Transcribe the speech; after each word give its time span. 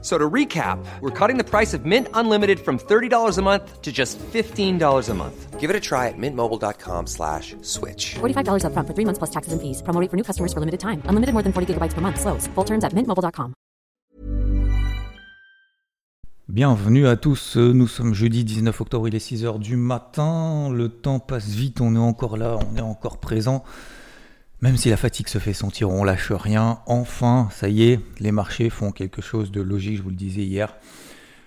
So 0.00 0.16
to 0.16 0.30
recap, 0.30 0.78
we're 1.00 1.10
cutting 1.10 1.38
the 1.38 1.44
price 1.44 1.74
of 1.74 1.84
Mint 1.84 2.06
Unlimited 2.14 2.60
from 2.60 2.78
$30 2.78 3.36
a 3.36 3.42
month 3.42 3.82
to 3.82 3.90
just 3.90 4.16
$15 4.32 5.08
a 5.08 5.14
month. 5.14 5.58
Give 5.58 5.70
it 5.70 5.74
a 5.74 5.80
try 5.80 6.06
at 6.06 6.14
mintmobile.com 6.16 7.08
slash 7.08 7.56
switch. 7.62 8.14
$45 8.20 8.62
upfront 8.62 8.86
for 8.86 8.94
three 8.94 9.04
months 9.04 9.18
plus 9.18 9.30
taxes 9.30 9.52
and 9.52 9.60
fees. 9.60 9.82
Promo 9.82 10.00
rate 10.00 10.08
for 10.08 10.16
new 10.16 10.22
customers 10.22 10.52
for 10.52 10.60
limited 10.60 10.78
time. 10.78 11.02
Unlimited 11.10 11.32
more 11.34 11.42
than 11.42 11.52
40 11.52 11.74
gigabytes 11.74 11.94
per 11.94 12.00
month. 12.00 12.20
Slows. 12.20 12.46
Full 12.54 12.64
terms 12.64 12.84
at 12.84 12.92
mintmobile.com. 12.92 13.54
Bienvenue 16.48 17.06
à 17.06 17.16
tous, 17.16 17.58
nous 17.58 17.86
sommes 17.86 18.14
jeudi 18.14 18.42
19 18.42 18.80
octobre, 18.80 19.06
il 19.06 19.14
est 19.14 19.18
6h 19.18 19.58
du 19.58 19.76
matin, 19.76 20.70
le 20.72 20.88
temps 20.88 21.18
passe 21.18 21.48
vite, 21.48 21.82
on 21.82 21.94
est 21.94 21.98
encore 21.98 22.38
là, 22.38 22.56
on 22.72 22.76
est 22.78 22.80
encore 22.80 23.18
présent. 23.18 23.64
Même 24.60 24.76
si 24.76 24.90
la 24.90 24.96
fatigue 24.96 25.28
se 25.28 25.38
fait 25.38 25.52
sentir, 25.52 25.88
on 25.88 26.02
lâche 26.02 26.32
rien. 26.32 26.80
Enfin, 26.86 27.48
ça 27.52 27.68
y 27.68 27.84
est, 27.84 28.00
les 28.18 28.32
marchés 28.32 28.70
font 28.70 28.90
quelque 28.90 29.22
chose 29.22 29.52
de 29.52 29.60
logique, 29.60 29.98
je 29.98 30.02
vous 30.02 30.10
le 30.10 30.16
disais 30.16 30.42
hier. 30.42 30.74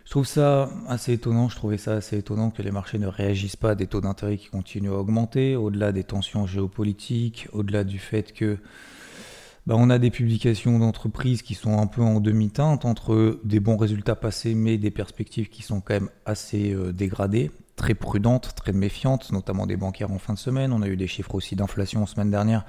Je 0.06 0.12
trouve 0.12 0.26
ça 0.26 0.70
assez 0.88 1.14
étonnant, 1.14 1.50
je 1.50 1.58
trouvais 1.58 1.78
ça 1.78 1.94
assez 1.94 2.18
étonnant 2.18 2.52
que 2.52 2.62
les 2.62 2.72
marchés 2.72 3.00
ne 3.00 3.08
réagissent 3.08 3.58
pas 3.58 3.72
à 3.72 3.76
des 3.76 3.88
taux 3.88 4.00
d'intérêt 4.00 4.38
qui 4.38 4.48
continuent 4.48 4.92
à 4.92 4.98
augmenter, 4.98 5.58
au-delà 5.58 5.92
des 5.92 6.05
tensions 6.05 6.48
géopolitiques, 6.48 7.50
au-delà 7.52 7.84
du 7.84 8.00
fait 8.00 8.32
que 8.32 8.58
bah, 9.68 9.76
on 9.78 9.90
a 9.90 10.00
des 10.00 10.10
publications 10.10 10.80
d'entreprises 10.80 11.41
qui 11.41 11.54
sont 11.54 11.80
un 11.80 11.88
peu 11.88 12.02
en 12.02 12.22
demi-teinte 12.22 12.86
entre 12.86 13.40
des 13.44 13.60
bons 13.60 13.78
résultats 13.78 14.16
passés 14.16 14.55
mais 14.55 14.78
des 14.78 14.90
perspectives 14.90 15.50
qui 15.50 15.64
sont 15.64 15.82
quand 15.82 15.94
même 15.94 16.10
assez 16.26 16.74
euh, 16.74 16.91
dégradées 16.91 17.52
très 17.82 17.96
prudente, 17.96 18.54
très 18.55 18.74
méfiante, 18.74 19.32
notamment 19.32 19.65
des 19.65 19.76
bancaires 19.76 20.12
en 20.12 20.20
fin 20.20 20.34
de 20.34 20.37
semaine. 20.37 20.71
On 20.71 20.84
a 20.84 20.87
eu 20.87 20.96
des 20.96 21.07
chiffres 21.07 21.34
aussi 21.34 21.55
d'inflation 21.55 22.05
semaine 22.05 22.29
dernière 22.29 22.63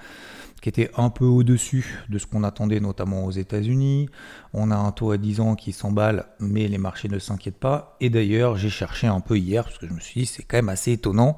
qui 0.62 0.70
étaient 0.70 0.90
un 0.96 1.10
peu 1.10 1.26
au-dessus 1.26 1.98
de 2.08 2.16
ce 2.16 2.26
qu'on 2.26 2.44
attendait, 2.44 2.80
notamment 2.80 3.26
aux 3.26 3.30
États-Unis. 3.30 4.08
On 4.54 4.70
a 4.70 4.76
un 4.76 4.90
taux 4.90 5.10
à 5.10 5.18
10 5.18 5.40
ans 5.40 5.54
qui 5.54 5.72
s'emballe, 5.72 6.24
mais 6.40 6.66
les 6.66 6.78
marchés 6.78 7.08
ne 7.08 7.18
s'inquiètent 7.18 7.58
pas. 7.58 7.94
Et 8.00 8.08
d'ailleurs, 8.08 8.56
j'ai 8.56 8.70
cherché 8.70 9.06
un 9.06 9.20
peu 9.20 9.36
hier, 9.36 9.64
parce 9.64 9.76
que 9.76 9.86
je 9.86 9.92
me 9.92 10.00
suis 10.00 10.20
dit, 10.22 10.26
c'est 10.26 10.44
quand 10.44 10.56
même 10.56 10.70
assez 10.70 10.92
étonnant 10.92 11.36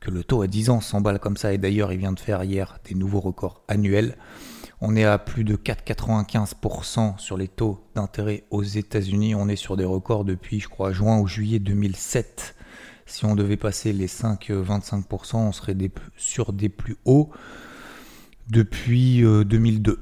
que 0.00 0.10
le 0.10 0.24
taux 0.24 0.40
à 0.40 0.46
10 0.46 0.70
ans 0.70 0.80
s'emballe 0.80 1.18
comme 1.18 1.36
ça. 1.36 1.52
Et 1.52 1.58
d'ailleurs, 1.58 1.92
il 1.92 1.98
vient 1.98 2.12
de 2.12 2.20
faire 2.20 2.42
hier 2.44 2.78
des 2.88 2.94
nouveaux 2.94 3.20
records 3.20 3.62
annuels. 3.68 4.16
On 4.80 4.96
est 4.96 5.04
à 5.04 5.18
plus 5.18 5.44
de 5.44 5.56
4,95% 5.56 7.18
sur 7.18 7.36
les 7.36 7.48
taux 7.48 7.84
d'intérêt 7.94 8.44
aux 8.50 8.62
États-Unis. 8.62 9.34
On 9.34 9.48
est 9.48 9.56
sur 9.56 9.76
des 9.76 9.84
records 9.84 10.24
depuis, 10.24 10.60
je 10.60 10.68
crois, 10.68 10.92
juin 10.92 11.18
ou 11.18 11.26
juillet 11.26 11.58
2007. 11.58 12.54
Si 13.06 13.24
on 13.24 13.34
devait 13.34 13.56
passer 13.56 13.92
les 13.92 14.06
5-25%, 14.06 15.36
on 15.36 15.52
serait 15.52 15.76
sur 16.16 16.52
des 16.52 16.68
plus 16.68 16.96
hauts 17.04 17.30
depuis 18.48 19.22
2002. 19.22 19.92
Euh, 19.92 19.96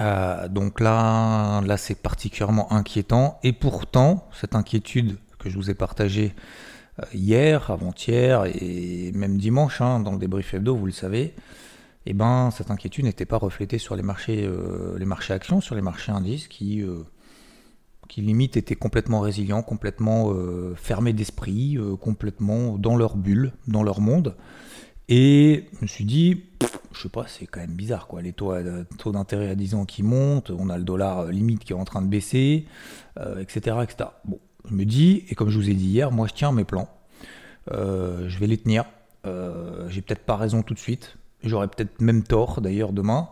euh, 0.00 0.48
donc 0.48 0.80
là, 0.80 1.60
là 1.62 1.76
c'est 1.76 1.94
particulièrement 1.94 2.72
inquiétant. 2.72 3.38
Et 3.42 3.52
pourtant, 3.52 4.28
cette 4.32 4.54
inquiétude 4.54 5.16
que 5.38 5.50
je 5.50 5.56
vous 5.56 5.70
ai 5.70 5.74
partagée 5.74 6.34
euh, 6.98 7.04
hier, 7.14 7.70
avant-hier 7.70 8.44
et 8.46 9.12
même 9.14 9.38
dimanche, 9.38 9.80
hein, 9.80 10.00
dans 10.00 10.12
le 10.12 10.18
débrief 10.18 10.54
hebdo, 10.54 10.74
vous 10.74 10.86
le 10.86 10.92
savez, 10.92 11.34
eh 12.06 12.14
ben, 12.14 12.50
cette 12.50 12.70
inquiétude 12.70 13.04
n'était 13.04 13.26
pas 13.26 13.38
reflétée 13.38 13.78
sur 13.78 13.94
les 13.94 14.02
marchés, 14.02 14.50
les 14.98 15.04
marchés 15.04 15.34
actions, 15.34 15.60
sur 15.60 15.76
les 15.76 15.82
marchés 15.82 16.10
indices 16.10 16.48
qui 16.48 16.82
qui 18.12 18.20
limite 18.20 18.58
étaient 18.58 18.76
complètement 18.76 19.20
résilients, 19.20 19.62
complètement 19.62 20.34
euh, 20.34 20.74
fermés 20.76 21.14
d'esprit, 21.14 21.78
euh, 21.78 21.96
complètement 21.96 22.76
dans 22.76 22.94
leur 22.94 23.16
bulle, 23.16 23.52
dans 23.68 23.82
leur 23.82 24.02
monde. 24.02 24.36
Et 25.08 25.64
je 25.78 25.78
me 25.80 25.86
suis 25.86 26.04
dit, 26.04 26.44
je 26.92 27.00
sais 27.00 27.08
pas, 27.08 27.24
c'est 27.26 27.46
quand 27.46 27.60
même 27.60 27.72
bizarre 27.72 28.08
quoi. 28.08 28.20
Les 28.20 28.34
taux, 28.34 28.52
d'intérêt 29.12 29.48
à 29.48 29.54
10 29.54 29.76
ans 29.76 29.84
qui 29.86 30.02
montent, 30.02 30.50
on 30.50 30.68
a 30.68 30.76
le 30.76 30.84
dollar 30.84 31.20
euh, 31.20 31.30
limite 31.30 31.64
qui 31.64 31.72
est 31.72 31.76
en 31.76 31.86
train 31.86 32.02
de 32.02 32.06
baisser, 32.06 32.66
etc., 33.40 33.78
etc. 33.82 34.10
Bon, 34.26 34.38
je 34.68 34.74
me 34.74 34.84
dis, 34.84 35.24
et 35.30 35.34
comme 35.34 35.48
je 35.48 35.58
vous 35.58 35.70
ai 35.70 35.74
dit 35.74 35.86
hier, 35.86 36.12
moi 36.12 36.26
je 36.26 36.34
tiens 36.34 36.52
mes 36.52 36.64
plans. 36.64 36.90
je 37.70 38.38
vais 38.38 38.46
les 38.46 38.58
tenir. 38.58 38.84
J'ai 39.24 40.02
peut-être 40.02 40.26
pas 40.26 40.36
raison 40.36 40.62
tout 40.62 40.74
de 40.74 40.78
suite. 40.78 41.16
J'aurais 41.44 41.68
peut-être 41.68 42.02
même 42.02 42.24
tort 42.24 42.60
d'ailleurs 42.60 42.92
demain. 42.92 43.30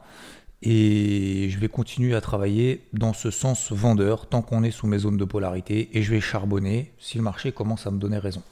Et 0.62 1.48
je 1.48 1.58
vais 1.58 1.68
continuer 1.68 2.14
à 2.14 2.20
travailler 2.20 2.84
dans 2.92 3.14
ce 3.14 3.30
sens 3.30 3.72
vendeur 3.72 4.26
tant 4.26 4.42
qu'on 4.42 4.62
est 4.62 4.70
sous 4.70 4.86
mes 4.86 4.98
zones 4.98 5.16
de 5.16 5.24
polarité 5.24 5.88
et 5.96 6.02
je 6.02 6.10
vais 6.10 6.20
charbonner 6.20 6.92
si 6.98 7.16
le 7.16 7.24
marché 7.24 7.50
commence 7.50 7.86
à 7.86 7.90
me 7.90 7.98
donner 7.98 8.18
raison. 8.18 8.42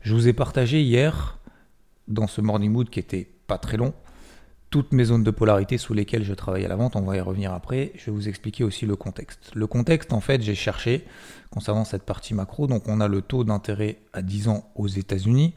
Je 0.00 0.14
vous 0.14 0.28
ai 0.28 0.32
partagé 0.32 0.80
hier, 0.80 1.38
dans 2.08 2.26
ce 2.26 2.40
morning 2.40 2.72
mood 2.72 2.88
qui 2.88 2.98
était 2.98 3.28
pas 3.46 3.58
très 3.58 3.76
long, 3.76 3.92
toutes 4.72 4.92
mes 4.92 5.04
zones 5.04 5.22
de 5.22 5.30
polarité 5.30 5.76
sous 5.76 5.92
lesquelles 5.92 6.24
je 6.24 6.32
travaille 6.32 6.64
à 6.64 6.68
la 6.68 6.76
vente. 6.76 6.96
On 6.96 7.02
va 7.02 7.16
y 7.16 7.20
revenir 7.20 7.52
après. 7.52 7.92
Je 7.96 8.06
vais 8.06 8.12
vous 8.12 8.28
expliquer 8.28 8.64
aussi 8.64 8.86
le 8.86 8.96
contexte. 8.96 9.50
Le 9.54 9.66
contexte, 9.66 10.14
en 10.14 10.20
fait, 10.20 10.40
j'ai 10.40 10.54
cherché 10.54 11.04
concernant 11.50 11.84
cette 11.84 12.04
partie 12.04 12.32
macro. 12.32 12.66
Donc, 12.66 12.88
on 12.88 12.98
a 13.00 13.06
le 13.06 13.20
taux 13.20 13.44
d'intérêt 13.44 13.98
à 14.14 14.22
10 14.22 14.48
ans 14.48 14.72
aux 14.74 14.88
États-Unis 14.88 15.52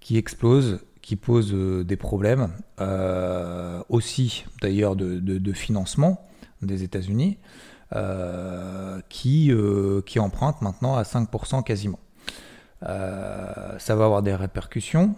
qui 0.00 0.16
explose 0.16 0.80
qui 1.02 1.16
pose 1.16 1.52
euh, 1.54 1.84
des 1.84 1.96
problèmes, 1.96 2.50
euh, 2.80 3.82
aussi 3.88 4.44
d'ailleurs 4.60 4.96
de, 4.96 5.52
financement 5.52 6.26
des 6.62 6.82
États-Unis, 6.82 7.38
euh, 7.94 9.00
qui, 9.08 9.52
empruntent 10.18 10.62
maintenant 10.62 10.96
à 10.96 11.02
5% 11.02 11.62
quasiment. 11.62 11.98
ça 12.82 13.96
va 13.96 14.04
avoir 14.04 14.22
des 14.22 14.34
répercussions, 14.34 15.14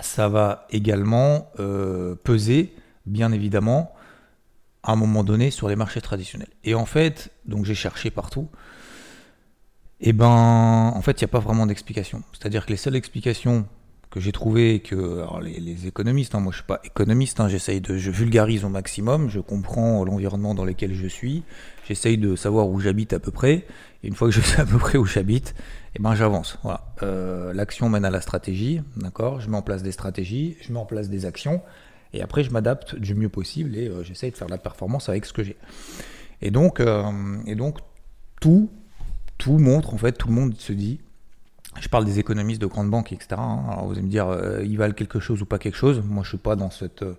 ça 0.00 0.28
va 0.28 0.66
également 0.70 1.50
peser, 2.24 2.74
bien 3.06 3.32
évidemment, 3.32 3.92
à 4.82 4.92
un 4.92 4.96
moment 4.96 5.24
donné 5.24 5.50
sur 5.50 5.68
les 5.68 5.76
marchés 5.76 6.00
traditionnels. 6.00 6.48
Et 6.64 6.74
en 6.74 6.86
fait, 6.86 7.30
donc 7.46 7.64
j'ai 7.64 7.74
cherché 7.74 8.10
partout, 8.10 8.48
et 10.00 10.08
eh 10.08 10.12
ben 10.12 10.26
en 10.26 11.00
fait 11.02 11.20
il 11.20 11.24
n'y 11.24 11.30
a 11.30 11.32
pas 11.32 11.38
vraiment 11.38 11.66
d'explication. 11.66 12.22
C'est-à-dire 12.32 12.66
que 12.66 12.70
les 12.70 12.76
seules 12.76 12.96
explications 12.96 13.66
que 14.12 14.20
j'ai 14.20 14.30
trouvé 14.30 14.80
que 14.80 15.24
les, 15.42 15.86
économistes, 15.86 16.34
hein, 16.34 16.40
moi 16.40 16.52
je 16.52 16.58
suis 16.58 16.66
pas 16.66 16.80
économiste, 16.84 17.40
hein, 17.40 17.48
j'essaye 17.48 17.80
de, 17.80 17.96
je 17.96 18.10
vulgarise 18.10 18.62
au 18.62 18.68
maximum, 18.68 19.30
je 19.30 19.40
comprends 19.40 20.04
l'environnement 20.04 20.54
dans 20.54 20.66
lequel 20.66 20.94
je 20.94 21.06
suis, 21.06 21.42
j'essaye 21.88 22.18
de 22.18 22.36
savoir 22.36 22.68
où 22.68 22.78
j'habite 22.78 23.14
à 23.14 23.18
peu 23.18 23.30
près, 23.30 23.64
et 24.04 24.08
une 24.08 24.14
fois 24.14 24.28
que 24.28 24.34
je 24.34 24.42
sais 24.42 24.60
à 24.60 24.66
peu 24.66 24.76
près 24.76 24.98
où 24.98 25.06
j'habite, 25.06 25.54
et 25.94 25.98
eh 25.98 26.02
ben 26.02 26.14
j'avance. 26.14 26.58
Voilà, 26.62 26.92
euh, 27.02 27.54
l'action 27.54 27.88
mène 27.88 28.04
à 28.04 28.10
la 28.10 28.20
stratégie, 28.20 28.82
d'accord. 28.96 29.40
Je 29.40 29.48
mets 29.48 29.56
en 29.56 29.62
place 29.62 29.82
des 29.82 29.92
stratégies, 29.92 30.56
je 30.60 30.72
mets 30.72 30.78
en 30.78 30.86
place 30.86 31.08
des 31.08 31.24
actions, 31.24 31.62
et 32.12 32.20
après 32.20 32.44
je 32.44 32.50
m'adapte 32.50 32.94
du 32.96 33.14
mieux 33.14 33.30
possible 33.30 33.74
et 33.76 33.88
euh, 33.88 34.02
j'essaye 34.02 34.30
de 34.30 34.36
faire 34.36 34.46
de 34.46 34.52
la 34.52 34.58
performance 34.58 35.08
avec 35.08 35.24
ce 35.24 35.32
que 35.32 35.42
j'ai. 35.42 35.56
Et 36.42 36.50
donc, 36.50 36.80
euh, 36.80 37.02
et 37.46 37.54
donc 37.54 37.78
tout, 38.42 38.70
tout 39.38 39.56
montre 39.56 39.94
en 39.94 39.96
fait, 39.96 40.12
tout 40.12 40.28
le 40.28 40.34
monde 40.34 40.54
se 40.58 40.74
dit 40.74 41.00
je 41.80 41.88
parle 41.88 42.04
des 42.04 42.18
économistes 42.18 42.60
de 42.60 42.66
grandes 42.66 42.90
banques, 42.90 43.12
etc. 43.12 43.28
Hein. 43.38 43.64
Alors 43.70 43.86
vous 43.86 43.92
allez 43.92 44.02
me 44.02 44.10
dire, 44.10 44.28
euh, 44.28 44.62
ils 44.64 44.76
valent 44.76 44.94
quelque 44.94 45.20
chose 45.20 45.42
ou 45.42 45.46
pas 45.46 45.58
quelque 45.58 45.76
chose. 45.76 46.02
Moi, 46.04 46.22
je 46.22 46.30
suis 46.30 46.38
pas 46.38 46.56
dans 46.56 46.70
cette 46.70 47.02
euh, 47.02 47.14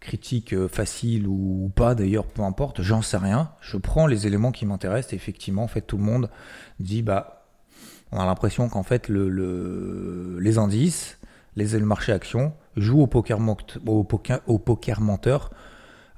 critique 0.00 0.52
euh, 0.52 0.68
facile 0.68 1.26
ou, 1.26 1.70
pas, 1.74 1.94
d'ailleurs, 1.94 2.26
peu 2.26 2.42
importe. 2.42 2.82
J'en 2.82 3.02
sais 3.02 3.16
rien. 3.16 3.50
Je 3.60 3.76
prends 3.76 4.06
les 4.06 4.26
éléments 4.26 4.52
qui 4.52 4.64
m'intéressent. 4.64 5.12
Et 5.12 5.16
effectivement, 5.16 5.64
en 5.64 5.68
fait, 5.68 5.82
tout 5.82 5.96
le 5.96 6.04
monde 6.04 6.30
dit, 6.78 7.02
bah, 7.02 7.46
on 8.12 8.20
a 8.20 8.26
l'impression 8.26 8.68
qu'en 8.68 8.84
fait, 8.84 9.08
le, 9.08 10.38
les 10.38 10.58
indices, 10.58 11.18
les, 11.56 11.78
le 11.78 11.86
marché 11.86 12.12
actions 12.12 12.52
jouent 12.76 13.02
au 13.02 13.06
poker, 13.06 13.40
au 13.86 14.06
au 14.46 14.58
poker 14.58 15.00
menteur 15.00 15.50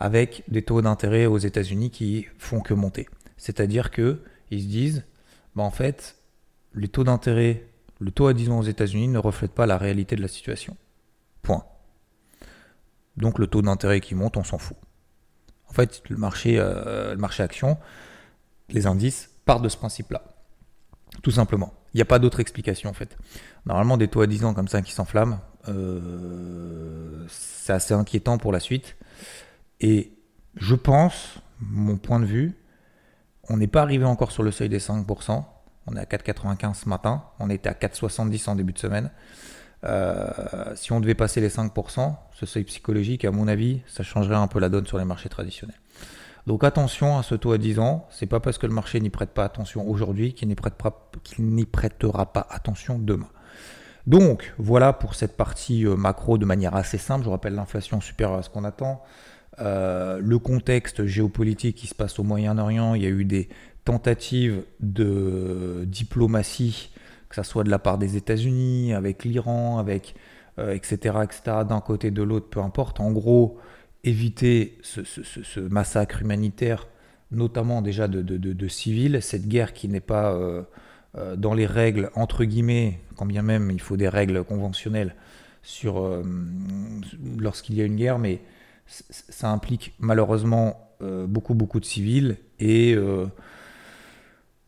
avec 0.01 0.45
des 0.49 0.63
taux 0.63 0.83
d'intérêt 0.83 1.27
aux 1.27 1.39
États-Unis 1.39 1.91
qui 1.91 2.27
font 2.39 2.61
que 2.61 2.75
monter. 2.75 3.09
C'est-à-dire 3.37 3.91
que 3.91 4.21
ils 4.51 4.63
se 4.63 4.67
disent, 4.67 5.05
bah, 5.57 5.63
en 5.63 5.71
fait, 5.71 6.17
les 6.75 6.89
taux 6.89 7.05
d'intérêt 7.05 7.65
le 7.99 8.11
taux 8.11 8.27
à 8.27 8.35
10 8.35 8.51
ans 8.51 8.59
aux 8.59 8.65
États-Unis 8.65 9.09
ne 9.09 9.19
reflète 9.19 9.53
pas 9.53 9.67
la 9.67 9.79
réalité 9.79 10.17
de 10.17 10.23
la 10.23 10.29
situation. 10.29 10.77
Point. 11.43 11.65
Donc 13.17 13.39
le 13.39 13.47
taux 13.47 13.63
d'intérêt 13.63 14.01
qui 14.01 14.15
monte, 14.15 14.37
on 14.37 14.45
s'en 14.45 14.59
fout. 14.59 14.77
En 15.69 15.73
fait, 15.73 16.03
le 16.09 16.17
marché, 16.17 16.59
euh, 16.59 17.13
le 17.13 17.19
marché 17.19 17.43
action, 17.43 17.77
les 18.69 18.87
indices 18.87 19.31
partent 19.45 19.63
de 19.63 19.69
ce 19.69 19.77
principe-là. 19.77 20.23
Tout 21.23 21.31
simplement. 21.31 21.73
Il 21.95 21.97
n'y 21.97 22.03
a 22.03 22.07
pas 22.07 22.19
d'autre 22.19 22.41
explication 22.41 22.91
en 22.91 22.93
fait. 22.93 23.17
Normalement, 23.67 23.97
des 23.97 24.09
taux 24.09 24.21
à 24.21 24.27
10 24.27 24.45
ans 24.45 24.55
comme 24.55 24.69
ça 24.69 24.83
qui 24.83 24.93
s'enflamment, 24.93 25.41
euh, 25.69 27.25
c'est 27.29 27.73
assez 27.73 27.95
inquiétant 27.95 28.39
pour 28.39 28.53
la 28.53 28.61
suite. 28.61 28.97
Et 29.81 30.13
je 30.55 30.75
pense, 30.75 31.41
mon 31.61 31.97
point 31.97 32.21
de 32.21 32.27
vue, 32.27 32.55
on 33.49 33.57
n'est 33.57 33.67
pas 33.67 33.83
arrivé 33.83 34.05
encore 34.05 34.33
sur 34.33 34.43
le 34.43 34.51
seuil 34.51 34.69
des 34.69 34.79
5%. 34.79 35.45
On 35.91 35.97
est 35.97 36.01
à 36.01 36.05
4,95 36.05 36.75
ce 36.75 36.89
matin. 36.89 37.23
On 37.39 37.51
était 37.51 37.69
à 37.69 37.73
4,70 37.73 38.51
en 38.51 38.55
début 38.55 38.73
de 38.73 38.79
semaine. 38.79 39.11
Euh, 39.85 40.29
si 40.75 40.93
on 40.93 41.01
devait 41.01 41.15
passer 41.15 41.41
les 41.41 41.49
5%, 41.49 42.15
ce 42.33 42.47
seuil 42.47 42.65
psychologique, 42.65 43.25
à 43.25 43.31
mon 43.31 43.49
avis, 43.49 43.81
ça 43.87 44.03
changerait 44.03 44.37
un 44.37 44.49
peu 44.49 44.59
la 44.59 44.69
donne 44.69 44.87
sur 44.87 44.99
les 44.99 45.05
marchés 45.05 45.29
traditionnels. 45.29 45.79
Donc 46.47 46.65
attention 46.65 47.19
à 47.19 47.23
ce 47.23 47.35
taux 47.35 47.53
à 47.53 47.59
10 47.59 47.79
ans. 47.79 48.07
C'est 48.11 48.27
pas 48.27 48.41
parce 48.41 48.59
que 48.59 48.67
le 48.67 48.73
marché 48.73 49.01
n'y 49.01 49.11
prête 49.11 49.31
pas 49.31 49.45
attention 49.45 49.89
aujourd'hui 49.89 50.35
qu'il 50.35 50.49
n'y 50.49 50.55
prêtera 50.55 52.33
pas 52.33 52.47
attention 52.51 52.99
demain. 52.99 53.29
Donc 54.07 54.55
voilà 54.59 54.95
pour 54.95 55.15
cette 55.15 55.37
partie 55.37 55.87
euh, 55.87 55.97
macro 55.97 56.39
de 56.39 56.47
manière 56.47 56.75
assez 56.75 56.99
simple. 56.99 57.25
Je 57.25 57.31
rappelle 57.31 57.55
l'inflation 57.55 58.01
supérieure 58.01 58.39
à 58.39 58.43
ce 58.43 58.51
qu'on 58.51 58.65
attend. 58.65 59.03
Euh, 59.61 60.21
le 60.23 60.39
contexte 60.39 61.05
géopolitique 61.05 61.77
qui 61.77 61.87
se 61.87 61.95
passe 61.95 62.19
au 62.19 62.23
Moyen-Orient, 62.23 62.95
il 62.95 63.03
y 63.03 63.07
a 63.07 63.11
eu 63.11 63.25
des 63.25 63.49
tentatives 63.89 64.65
de 64.81 65.85
diplomatie, 65.87 66.91
que 67.31 67.37
ce 67.37 67.43
soit 67.43 67.65
de 67.65 67.71
la 67.71 67.79
part 67.79 67.97
des 67.97 68.19
États-Unis, 68.19 68.93
avec 68.93 69.25
l'Iran, 69.25 69.79
avec 69.79 70.15
etc., 70.59 71.15
euh, 71.17 71.23
etc., 71.23 71.41
d'un 71.67 71.81
côté 71.81 72.11
de 72.11 72.23
l'autre, 72.23 72.49
peu 72.51 72.61
importe. 72.61 73.01
En 73.01 73.13
gros, 73.13 73.57
éviter 74.05 74.77
ce, 74.83 75.61
massacre 75.61 76.21
humanitaire, 76.21 76.87
notamment 77.31 77.81
déjà 77.81 78.09
de, 78.09 78.69
civils, 78.69 79.23
cette 79.23 79.49
guerre 79.49 79.73
qui 79.73 79.89
n'est 79.89 80.01
pas 80.01 80.39
dans 81.37 81.55
les 81.55 81.67
règles, 81.67 82.11
entre 82.15 82.45
guillemets, 82.45 83.01
quand 83.17 83.27
bien 83.27 83.43
même 83.43 83.71
il 83.71 83.81
faut 83.81 83.97
des 83.97 84.09
règles 84.09 84.45
conventionnelles 84.45 85.15
sur 85.63 86.23
lorsqu'il 87.39 87.77
y 87.77 87.81
a 87.81 87.85
une 87.85 87.97
guerre, 87.97 88.19
mais 88.19 88.41
ça 88.87 89.51
implique 89.51 89.95
malheureusement 89.99 90.89
euh, 91.01 91.29
beaucoup 91.29 91.55
beaucoup 91.55 91.79
de 91.79 91.85
civils 91.85 92.39
et 92.59 92.93
euh, 92.95 93.27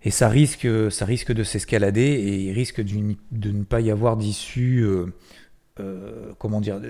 et 0.02 0.11
ça 0.11 0.29
risque 0.29 0.69
ça 0.91 1.05
risque 1.05 1.32
de 1.32 1.43
s'escalader 1.43 2.02
et 2.02 2.37
il 2.44 2.52
risque 2.52 2.81
de 2.81 3.50
ne 3.50 3.64
pas 3.64 3.81
y 3.81 3.91
avoir 3.91 4.17
d'issue 4.17 4.82
euh, 4.82 6.32
comment 6.38 6.61
dire 6.61 6.81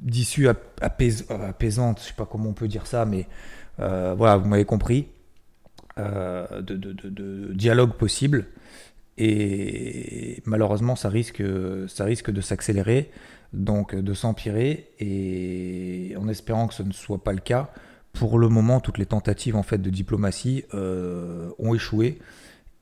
d'issue 0.00 0.48
apaisante 0.80 2.00
je 2.00 2.06
sais 2.06 2.14
pas 2.14 2.26
comment 2.26 2.50
on 2.50 2.54
peut 2.54 2.68
dire 2.68 2.86
ça 2.86 3.04
mais 3.04 3.26
voilà 3.78 4.36
vous 4.36 4.48
m'avez 4.48 4.64
compris 4.64 5.08
de, 5.96 6.60
de, 6.60 7.52
dialogue 7.52 7.92
possible 7.92 8.46
et 9.18 10.42
malheureusement 10.46 10.96
ça 10.96 11.08
risque 11.08 11.42
ça 11.88 12.04
risque 12.04 12.30
de 12.30 12.40
s'accélérer 12.40 13.10
donc 13.52 13.94
de 13.94 14.14
s'empirer 14.14 14.88
et 14.98 16.14
en 16.18 16.28
espérant 16.28 16.68
que 16.68 16.74
ce 16.74 16.82
ne 16.82 16.92
soit 16.92 17.22
pas 17.22 17.32
le 17.32 17.40
cas. 17.40 17.70
Pour 18.12 18.38
le 18.38 18.48
moment, 18.48 18.80
toutes 18.80 18.98
les 18.98 19.06
tentatives 19.06 19.56
en 19.56 19.62
fait 19.62 19.78
de 19.78 19.90
diplomatie 19.90 20.64
euh, 20.74 21.50
ont 21.58 21.74
échoué 21.74 22.18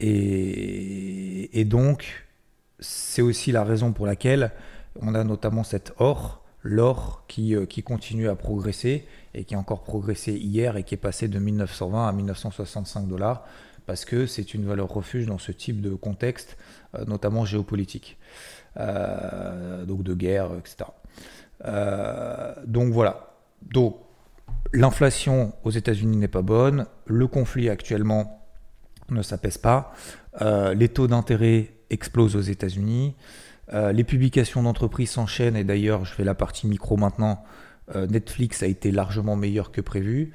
et, 0.00 1.64
donc 1.66 2.26
c'est 2.80 3.22
aussi 3.22 3.52
la 3.52 3.62
raison 3.62 3.92
pour 3.92 4.06
laquelle 4.06 4.50
on 5.00 5.14
a 5.14 5.22
notamment 5.22 5.62
cet 5.62 5.92
or, 5.98 6.42
l'or 6.62 7.24
qui, 7.28 7.54
euh, 7.54 7.66
qui 7.66 7.82
continue 7.82 8.28
à 8.28 8.34
progresser 8.34 9.06
et 9.34 9.44
qui 9.44 9.54
a 9.54 9.58
encore 9.58 9.84
progressé 9.84 10.32
hier 10.32 10.76
et 10.76 10.82
qui 10.82 10.94
est 10.94 10.98
passé 10.98 11.28
de 11.28 11.38
1920 11.38 12.08
à 12.08 12.12
1965 12.12 13.06
dollars 13.06 13.46
parce 13.86 14.04
que 14.04 14.26
c'est 14.26 14.54
une 14.54 14.64
valeur 14.64 14.88
refuge 14.88 15.26
dans 15.26 15.38
ce 15.38 15.52
type 15.52 15.80
de 15.80 15.94
contexte, 15.94 16.56
euh, 16.94 17.04
notamment 17.04 17.44
géopolitique. 17.44 18.18
Donc 18.76 20.04
de 20.04 20.14
guerre, 20.14 20.52
etc. 20.54 20.90
Donc 22.66 22.92
voilà. 22.92 23.34
Donc 23.62 23.96
l'inflation 24.72 25.52
aux 25.64 25.70
États-Unis 25.70 26.16
n'est 26.16 26.28
pas 26.28 26.42
bonne, 26.42 26.86
le 27.06 27.26
conflit 27.26 27.68
actuellement 27.68 28.46
ne 29.08 29.22
s'apaise 29.22 29.58
pas, 29.58 29.92
euh, 30.40 30.74
les 30.74 30.88
taux 30.88 31.08
d'intérêt 31.08 31.74
explosent 31.90 32.36
aux 32.36 32.40
États-Unis, 32.40 33.16
les 33.92 34.02
publications 34.02 34.64
d'entreprises 34.64 35.10
s'enchaînent 35.10 35.54
et 35.54 35.62
d'ailleurs 35.62 36.04
je 36.04 36.12
fais 36.12 36.24
la 36.24 36.34
partie 36.34 36.66
micro 36.66 36.96
maintenant. 36.96 37.44
Netflix 37.94 38.64
a 38.64 38.66
été 38.66 38.90
largement 38.90 39.36
meilleur 39.36 39.70
que 39.70 39.80
prévu. 39.80 40.32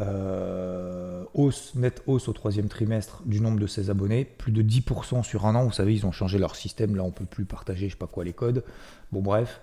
Euh, 0.00 1.24
hausse, 1.34 1.74
nette 1.74 2.02
hausse 2.06 2.28
au 2.28 2.32
troisième 2.32 2.68
trimestre 2.68 3.22
du 3.26 3.40
nombre 3.40 3.58
de 3.58 3.66
ses 3.66 3.90
abonnés, 3.90 4.24
plus 4.24 4.52
de 4.52 4.62
10% 4.62 5.24
sur 5.24 5.46
un 5.46 5.54
an. 5.54 5.64
Vous 5.64 5.72
savez, 5.72 5.94
ils 5.94 6.06
ont 6.06 6.12
changé 6.12 6.38
leur 6.38 6.54
système. 6.54 6.94
Là, 6.94 7.02
on 7.02 7.10
peut 7.10 7.24
plus 7.24 7.44
partager, 7.44 7.88
je 7.88 7.92
sais 7.92 7.98
pas 7.98 8.06
quoi, 8.06 8.24
les 8.24 8.32
codes. 8.32 8.64
Bon, 9.10 9.20
bref. 9.20 9.60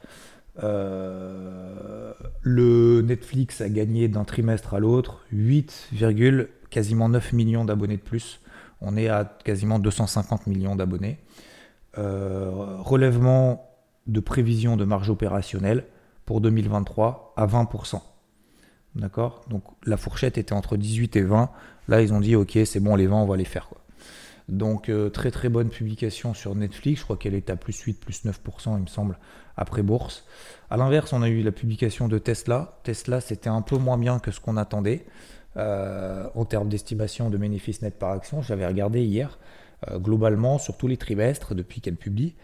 Euh, 0.63 2.13
le 2.41 3.01
Netflix 3.01 3.61
a 3.61 3.69
gagné 3.69 4.07
d'un 4.07 4.23
trimestre 4.23 4.73
à 4.73 4.79
l'autre 4.79 5.25
8, 5.31 5.89
quasiment 6.69 7.09
9 7.09 7.33
millions 7.33 7.65
d'abonnés 7.65 7.97
de 7.97 8.01
plus. 8.01 8.39
On 8.81 8.97
est 8.97 9.09
à 9.09 9.25
quasiment 9.43 9.79
250 9.79 10.47
millions 10.47 10.75
d'abonnés. 10.75 11.19
Euh, 11.97 12.77
relèvement 12.79 13.69
de 14.07 14.19
prévision 14.19 14.77
de 14.77 14.85
marge 14.85 15.09
opérationnelle 15.09 15.85
pour 16.25 16.41
2023 16.41 17.33
à 17.37 17.47
20%. 17.47 18.01
D'accord? 18.95 19.43
Donc 19.49 19.63
la 19.85 19.97
fourchette 19.97 20.37
était 20.37 20.53
entre 20.53 20.77
18 20.77 21.15
et 21.15 21.21
20. 21.21 21.49
Là, 21.87 22.01
ils 22.01 22.13
ont 22.13 22.19
dit, 22.19 22.35
ok, 22.35 22.57
c'est 22.65 22.79
bon, 22.79 22.95
les 22.95 23.07
20, 23.07 23.17
on 23.17 23.25
va 23.25 23.37
les 23.37 23.45
faire. 23.45 23.69
Donc 24.47 24.89
euh, 24.89 25.09
très 25.09 25.31
très 25.31 25.49
bonne 25.49 25.69
publication 25.69 26.33
sur 26.33 26.55
Netflix. 26.55 26.99
Je 26.99 27.03
crois 27.03 27.17
qu'elle 27.17 27.33
est 27.33 27.49
à 27.49 27.55
plus 27.55 27.79
8, 27.79 27.99
plus 27.99 28.25
9%, 28.25 28.77
il 28.77 28.83
me 28.83 28.87
semble, 28.87 29.17
après 29.57 29.81
bourse. 29.81 30.25
A 30.69 30.77
l'inverse, 30.77 31.13
on 31.13 31.21
a 31.21 31.29
eu 31.29 31.41
la 31.41 31.51
publication 31.51 32.07
de 32.07 32.17
Tesla. 32.17 32.79
Tesla, 32.83 33.21
c'était 33.21 33.49
un 33.49 33.61
peu 33.61 33.77
moins 33.77 33.97
bien 33.97 34.19
que 34.19 34.31
ce 34.31 34.39
qu'on 34.39 34.57
attendait 34.57 35.05
euh, 35.57 36.27
en 36.35 36.45
termes 36.45 36.69
d'estimation 36.69 37.29
de 37.29 37.37
bénéfices 37.37 37.81
nets 37.81 37.97
par 37.97 38.11
action. 38.11 38.41
J'avais 38.41 38.65
regardé 38.65 39.03
hier. 39.03 39.37
Euh, 39.89 39.99
globalement, 39.99 40.57
sur 40.57 40.77
tous 40.77 40.87
les 40.87 40.97
trimestres, 40.97 41.53
depuis 41.53 41.81
qu'elle 41.81 41.95
publie, 41.95 42.35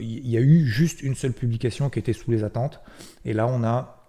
il 0.00 0.28
y 0.28 0.36
a 0.38 0.40
eu 0.40 0.64
juste 0.64 1.02
une 1.02 1.14
seule 1.14 1.34
publication 1.34 1.90
qui 1.90 1.98
était 1.98 2.14
sous 2.14 2.30
les 2.30 2.42
attentes. 2.42 2.80
Et 3.26 3.34
là, 3.34 3.46
on 3.46 3.62
a 3.64 3.99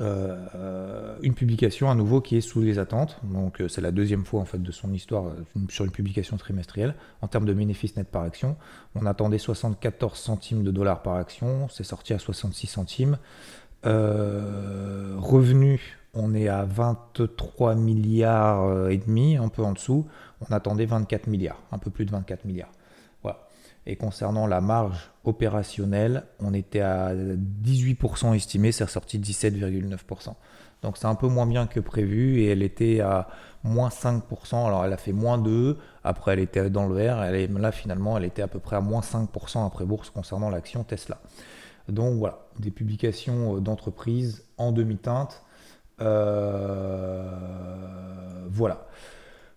euh, 0.00 1.16
une 1.22 1.34
publication 1.34 1.90
à 1.90 1.94
nouveau 1.94 2.22
qui 2.22 2.36
est 2.36 2.40
sous 2.40 2.62
les 2.62 2.78
attentes. 2.78 3.18
Donc 3.22 3.60
euh, 3.60 3.68
c'est 3.68 3.82
la 3.82 3.90
deuxième 3.90 4.24
fois 4.24 4.40
en 4.40 4.46
fait 4.46 4.62
de 4.62 4.72
son 4.72 4.94
histoire 4.94 5.26
euh, 5.26 5.44
sur 5.68 5.84
une 5.84 5.90
publication 5.90 6.38
trimestrielle. 6.38 6.94
En 7.20 7.28
termes 7.28 7.44
de 7.44 7.52
bénéfices 7.52 7.96
net 7.96 8.08
par 8.08 8.22
action, 8.22 8.56
on 8.94 9.04
attendait 9.04 9.38
74 9.38 10.18
centimes 10.18 10.64
de 10.64 10.70
dollars 10.70 11.02
par 11.02 11.16
action, 11.16 11.68
c'est 11.68 11.84
sorti 11.84 12.14
à 12.14 12.18
66 12.18 12.66
centimes. 12.66 13.18
revenus, 13.84 15.80
on 16.14 16.34
est 16.34 16.48
à 16.48 16.64
23 16.64 17.74
milliards 17.74 18.88
et 18.88 18.96
demi, 18.96 19.36
un 19.36 19.48
peu 19.48 19.62
en 19.62 19.72
dessous. 19.72 20.06
On 20.40 20.52
attendait 20.52 20.86
24 20.86 21.26
milliards, 21.26 21.60
un 21.72 21.78
peu 21.78 21.90
plus 21.90 22.06
de 22.06 22.10
24 22.10 22.46
milliards. 22.46 22.72
Et 23.86 23.96
concernant 23.96 24.46
la 24.46 24.60
marge 24.60 25.10
opérationnelle, 25.24 26.24
on 26.38 26.52
était 26.54 26.80
à 26.80 27.14
18% 27.14 28.34
estimé, 28.34 28.72
c'est 28.72 28.84
ressorti 28.84 29.18
17,9%. 29.18 30.34
Donc 30.82 30.96
c'est 30.96 31.06
un 31.06 31.14
peu 31.14 31.28
moins 31.28 31.46
bien 31.46 31.66
que 31.66 31.80
prévu 31.80 32.40
et 32.40 32.48
elle 32.48 32.62
était 32.62 33.00
à 33.00 33.28
moins 33.64 33.88
5%. 33.88 34.66
Alors 34.66 34.84
elle 34.84 34.92
a 34.92 34.96
fait 34.96 35.12
moins 35.12 35.38
2, 35.38 35.78
après 36.04 36.32
elle 36.32 36.38
était 36.40 36.70
dans 36.70 36.86
le 36.86 36.94
vert, 36.94 37.22
elle 37.22 37.52
là 37.54 37.72
finalement 37.72 38.16
elle 38.16 38.24
était 38.24 38.42
à 38.42 38.48
peu 38.48 38.58
près 38.58 38.76
à 38.76 38.80
moins 38.80 39.00
5% 39.00 39.66
après 39.66 39.84
bourse 39.84 40.10
concernant 40.10 40.50
l'action 40.50 40.84
Tesla. 40.84 41.18
Donc 41.88 42.18
voilà, 42.18 42.38
des 42.58 42.70
publications 42.70 43.56
euh, 43.56 43.60
d'entreprises 43.60 44.44
en 44.58 44.72
demi-teinte. 44.72 45.42
Euh, 46.00 47.26
voilà. 48.48 48.86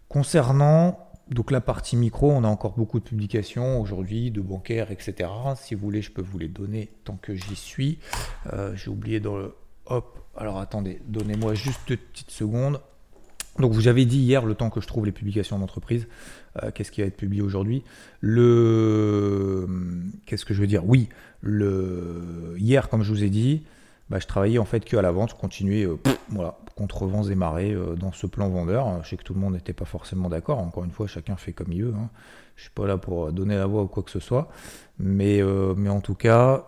Concernant 0.09 1.02
donc 1.29 1.51
la 1.51 1.61
partie 1.61 1.95
micro, 1.95 2.31
on 2.31 2.43
a 2.43 2.47
encore 2.47 2.73
beaucoup 2.73 2.99
de 2.99 3.05
publications 3.05 3.79
aujourd'hui, 3.79 4.29
de 4.31 4.41
bancaires, 4.41 4.91
etc. 4.91 5.29
Si 5.55 5.73
vous 5.73 5.81
voulez, 5.81 6.01
je 6.01 6.11
peux 6.11 6.21
vous 6.21 6.37
les 6.37 6.49
donner 6.49 6.89
tant 7.05 7.15
que 7.15 7.33
j'y 7.33 7.55
suis. 7.55 7.99
Euh, 8.51 8.75
j'ai 8.75 8.89
oublié 8.89 9.19
dans 9.19 9.37
le... 9.37 9.55
Hop, 9.85 10.19
alors 10.35 10.59
attendez, 10.59 11.01
donnez-moi 11.07 11.53
juste 11.53 11.89
une 11.89 11.97
petite 11.97 12.31
seconde. 12.31 12.81
Donc 13.59 13.71
vous 13.71 13.87
avez 13.87 14.05
dit 14.05 14.19
hier, 14.19 14.45
le 14.45 14.55
temps 14.55 14.69
que 14.69 14.81
je 14.81 14.87
trouve 14.87 15.05
les 15.05 15.11
publications 15.11 15.59
d'entreprise, 15.59 16.07
euh, 16.61 16.71
qu'est-ce 16.71 16.91
qui 16.91 17.01
va 17.01 17.07
être 17.07 17.17
publié 17.17 17.41
aujourd'hui? 17.41 17.83
Le... 18.19 19.67
Qu'est-ce 20.25 20.45
que 20.45 20.53
je 20.53 20.61
veux 20.61 20.67
dire? 20.67 20.85
Oui, 20.85 21.09
le... 21.41 22.55
hier, 22.57 22.89
comme 22.89 23.03
je 23.03 23.09
vous 23.09 23.23
ai 23.23 23.29
dit, 23.29 23.63
bah, 24.13 24.19
je 24.19 24.27
travaillais 24.27 24.59
en 24.59 24.65
fait 24.65 24.85
que 24.85 24.95
à 24.95 25.01
la 25.01 25.11
vente, 25.11 25.31
je 25.31 25.35
continuais 25.35 25.87
euh, 25.87 25.97
contre 26.75 27.07
vents 27.07 27.23
et 27.23 27.33
marées 27.33 27.71
euh, 27.71 27.95
dans 27.95 28.11
ce 28.11 28.27
plan 28.27 28.47
vendeur. 28.47 29.03
Je 29.03 29.09
sais 29.09 29.17
que 29.17 29.23
tout 29.23 29.33
le 29.33 29.39
monde 29.39 29.53
n'était 29.53 29.73
pas 29.73 29.85
forcément 29.85 30.29
d'accord. 30.29 30.59
Encore 30.59 30.83
une 30.83 30.91
fois, 30.91 31.07
chacun 31.07 31.35
fait 31.35 31.51
comme 31.51 31.71
il 31.71 31.85
veut. 31.85 31.95
Hein. 31.95 32.11
Je 32.55 32.61
suis 32.61 32.69
pas 32.69 32.85
là 32.85 32.99
pour 32.99 33.31
donner 33.31 33.55
la 33.55 33.65
voix 33.65 33.81
ou 33.81 33.87
quoi 33.87 34.03
que 34.03 34.11
ce 34.11 34.19
soit. 34.19 34.49
Mais, 34.99 35.41
euh, 35.41 35.73
mais 35.75 35.89
en 35.89 35.99
tout 35.99 36.13
cas, 36.13 36.67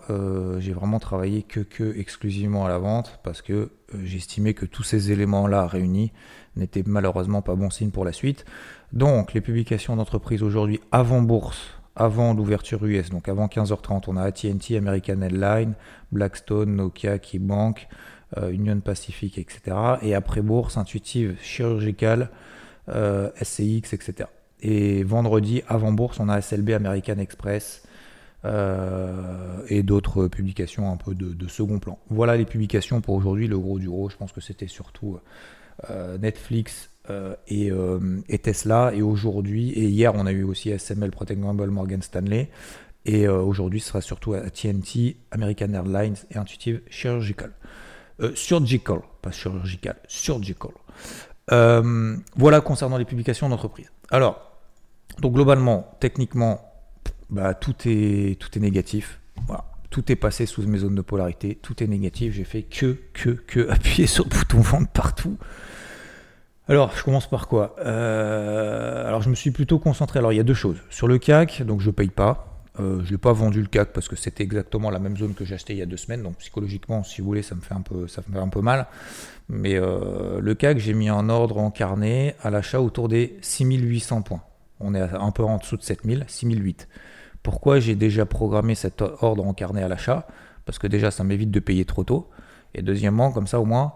j'ai 0.58 0.74
vraiment 0.74 0.98
travaillé 0.98 1.44
que, 1.44 1.60
que 1.60 1.96
exclusivement 1.96 2.66
à 2.66 2.70
la 2.70 2.80
vente 2.80 3.20
parce 3.22 3.44
que 3.44 3.70
j'estimais 4.04 4.56
que 4.56 4.66
tous 4.66 4.82
ces 4.82 5.12
éléments-là 5.12 5.68
réunis 5.68 6.14
n'étaient 6.56 6.84
malheureusement 6.84 7.44
pas 7.44 7.54
bon 7.54 7.70
signe 7.70 7.92
pour 7.92 8.06
la 8.06 8.12
suite. 8.12 8.44
Donc, 8.92 9.36
les 9.36 9.42
publications 9.42 9.96
d'entreprise 9.96 10.42
aujourd'hui 10.42 10.80
avant 10.92 11.22
bourse 11.22 11.75
avant 11.96 12.34
l'ouverture 12.34 12.86
US, 12.86 13.10
donc 13.10 13.30
avant 13.30 13.48
15h30, 13.48 14.04
on 14.08 14.18
a 14.18 14.24
AT&T, 14.24 14.78
American 14.78 15.22
Airlines, 15.22 15.74
Blackstone, 16.12 16.76
Nokia, 16.76 17.20
KeyBank, 17.20 17.88
euh, 18.38 18.52
Union 18.52 18.80
Pacific, 18.80 19.38
etc. 19.38 19.78
Et 20.02 20.14
après 20.14 20.42
bourse, 20.42 20.78
Intuitive, 20.78 21.36
Chirurgical, 21.42 22.30
euh, 22.90 23.30
SCX, 23.42 23.94
etc. 23.94 24.30
Et 24.62 25.04
vendredi, 25.04 25.62
avant 25.68 25.92
bourse, 25.92 26.20
on 26.20 26.28
a 26.28 26.42
SLB, 26.42 26.72
American 26.72 27.18
Express, 27.18 27.84
euh, 28.44 29.62
et 29.70 29.82
d'autres 29.82 30.28
publications 30.28 30.92
un 30.92 30.98
peu 30.98 31.16
de, 31.16 31.48
second 31.48 31.80
plan. 31.80 31.98
Voilà 32.10 32.36
les 32.36 32.46
publications 32.46 33.00
pour 33.02 33.16
aujourd'hui. 33.16 33.48
Le 33.48 33.58
gros 33.58 33.80
du 33.80 33.90
gros, 33.90 34.10
je 34.10 34.18
pense 34.18 34.32
que 34.32 34.42
c'était 34.42 34.68
surtout 34.68 35.18
euh, 37.10 37.36
Netflix 37.50 38.24
et, 38.30 38.40
Tesla. 38.40 38.92
Et 38.94 39.02
aujourd'hui, 39.02 39.72
et 39.72 39.86
hier, 39.86 40.14
on 40.16 40.26
a 40.26 40.32
eu 40.32 40.44
aussi 40.44 40.70
SML, 40.70 41.12
Protect 41.12 41.40
Gamble, 41.40 41.70
Morgan 41.70 42.02
Stanley. 42.02 42.50
Et 43.06 43.28
aujourd'hui, 43.28 43.80
ce 43.80 43.90
sera 43.90 44.02
surtout 44.02 44.34
à 44.34 44.50
TNT, 44.50 45.18
American 45.30 45.72
Airlines 45.74 46.16
et 46.32 46.38
Intuitive 46.38 46.82
Surgical. 46.90 47.52
surgical, 48.34 49.02
pas 49.22 49.30
chirurgical, 49.30 49.96
surgical. 50.08 50.72
voilà 51.48 52.62
concernant 52.62 52.98
les 52.98 53.06
publications 53.06 53.48
d'entreprise. 53.48 53.92
Alors, 54.10 54.56
donc 55.20 55.34
globalement, 55.34 55.96
techniquement, 56.00 56.62
bah, 57.30 57.54
tout, 57.54 57.76
est, 57.86 58.40
tout 58.40 58.50
est 58.58 58.62
négatif. 58.62 59.20
Tout 59.90 60.12
est 60.12 60.16
passé 60.16 60.46
sous 60.46 60.62
mes 60.68 60.80
zones 60.80 60.96
de 60.96 61.02
polarité, 61.02 61.58
tout 61.62 61.82
est 61.82 61.88
négatif. 61.88 62.34
J'ai 62.34 62.44
fait 62.44 62.64
que, 62.64 62.98
que, 63.14 63.30
que 63.30 63.70
appuyer 63.70 64.08
sur 64.08 64.26
le 64.26 64.30
bouton 64.30 64.60
vente 64.60 64.90
partout. 64.92 65.38
Alors, 66.68 66.92
je 66.96 67.04
commence 67.04 67.28
par 67.28 67.48
quoi? 67.48 67.76
Euh, 67.80 69.08
Alors, 69.08 69.22
je 69.22 69.30
me 69.30 69.36
suis 69.36 69.52
plutôt 69.52 69.78
concentré. 69.78 70.18
Alors, 70.18 70.34
il 70.34 70.38
y 70.38 70.40
a 70.40 70.44
deux 70.44 70.56
choses. 70.56 70.78
Sur 70.90 71.08
le 71.08 71.20
CAC, 71.20 71.62
donc 71.62 71.80
je 71.80 71.88
ne 71.88 71.92
paye 71.92 72.10
pas. 72.10 72.64
Euh, 72.80 73.02
je 73.06 73.12
n'ai 73.12 73.18
pas 73.20 73.34
vendu 73.34 73.62
le 73.62 73.68
CAC 73.68 73.94
parce 73.94 74.08
que 74.08 74.16
c'était 74.16 74.44
exactement 74.44 74.90
la 74.90 74.98
même 74.98 75.16
zone 75.16 75.34
que 75.36 75.46
j'ai 75.46 75.56
acheté 75.56 75.74
il 75.74 75.80
y 75.80 75.84
a 75.84 75.86
deux 75.86 75.98
semaines. 75.98 76.24
Donc, 76.24 76.38
psychologiquement, 76.38 77.04
si 77.04 77.22
vous 77.22 77.28
voulez, 77.28 77.44
ça 77.44 77.54
me 77.54 77.62
fait 77.62 77.76
un 77.76 77.82
peu, 77.82 78.62
mal. 78.62 78.88
Mais 79.48 79.76
euh, 79.76 80.40
le 80.42 80.56
CAC, 80.56 80.80
j'ai 80.80 80.96
mis 80.96 81.08
un 81.08 81.30
ordre 81.30 81.60
en 81.60 81.70
carnet 81.70 82.36
à 82.42 82.50
l'achat 82.50 82.82
autour 82.82 83.10
des 83.10 83.38
6800 83.42 84.24
points. 84.24 84.42
On 84.80 84.96
est 84.96 85.02
un 85.02 85.32
peu 85.32 85.44
en 85.44 85.58
dessous 85.58 85.78
de 85.78 85.84
7000, 85.84 86.26
6008. 86.28 86.88
Pourquoi 87.44 87.80
j'ai 87.80 87.94
déjà 87.94 88.26
programmé 88.26 88.74
cet 88.74 89.04
ordre 89.04 89.46
en 89.46 89.54
carnet 89.54 89.84
à 89.84 89.88
l'achat? 89.88 90.26
Parce 90.66 90.80
que 90.80 90.88
déjà, 90.88 91.12
ça 91.12 91.24
m'évite 91.24 91.52
de 91.52 91.60
payer 91.60 91.86
trop 91.86 92.04
tôt. 92.04 92.28
Et 92.74 92.82
deuxièmement, 92.82 93.32
comme 93.32 93.46
ça, 93.46 93.60
au 93.60 93.66
moins, 93.66 93.94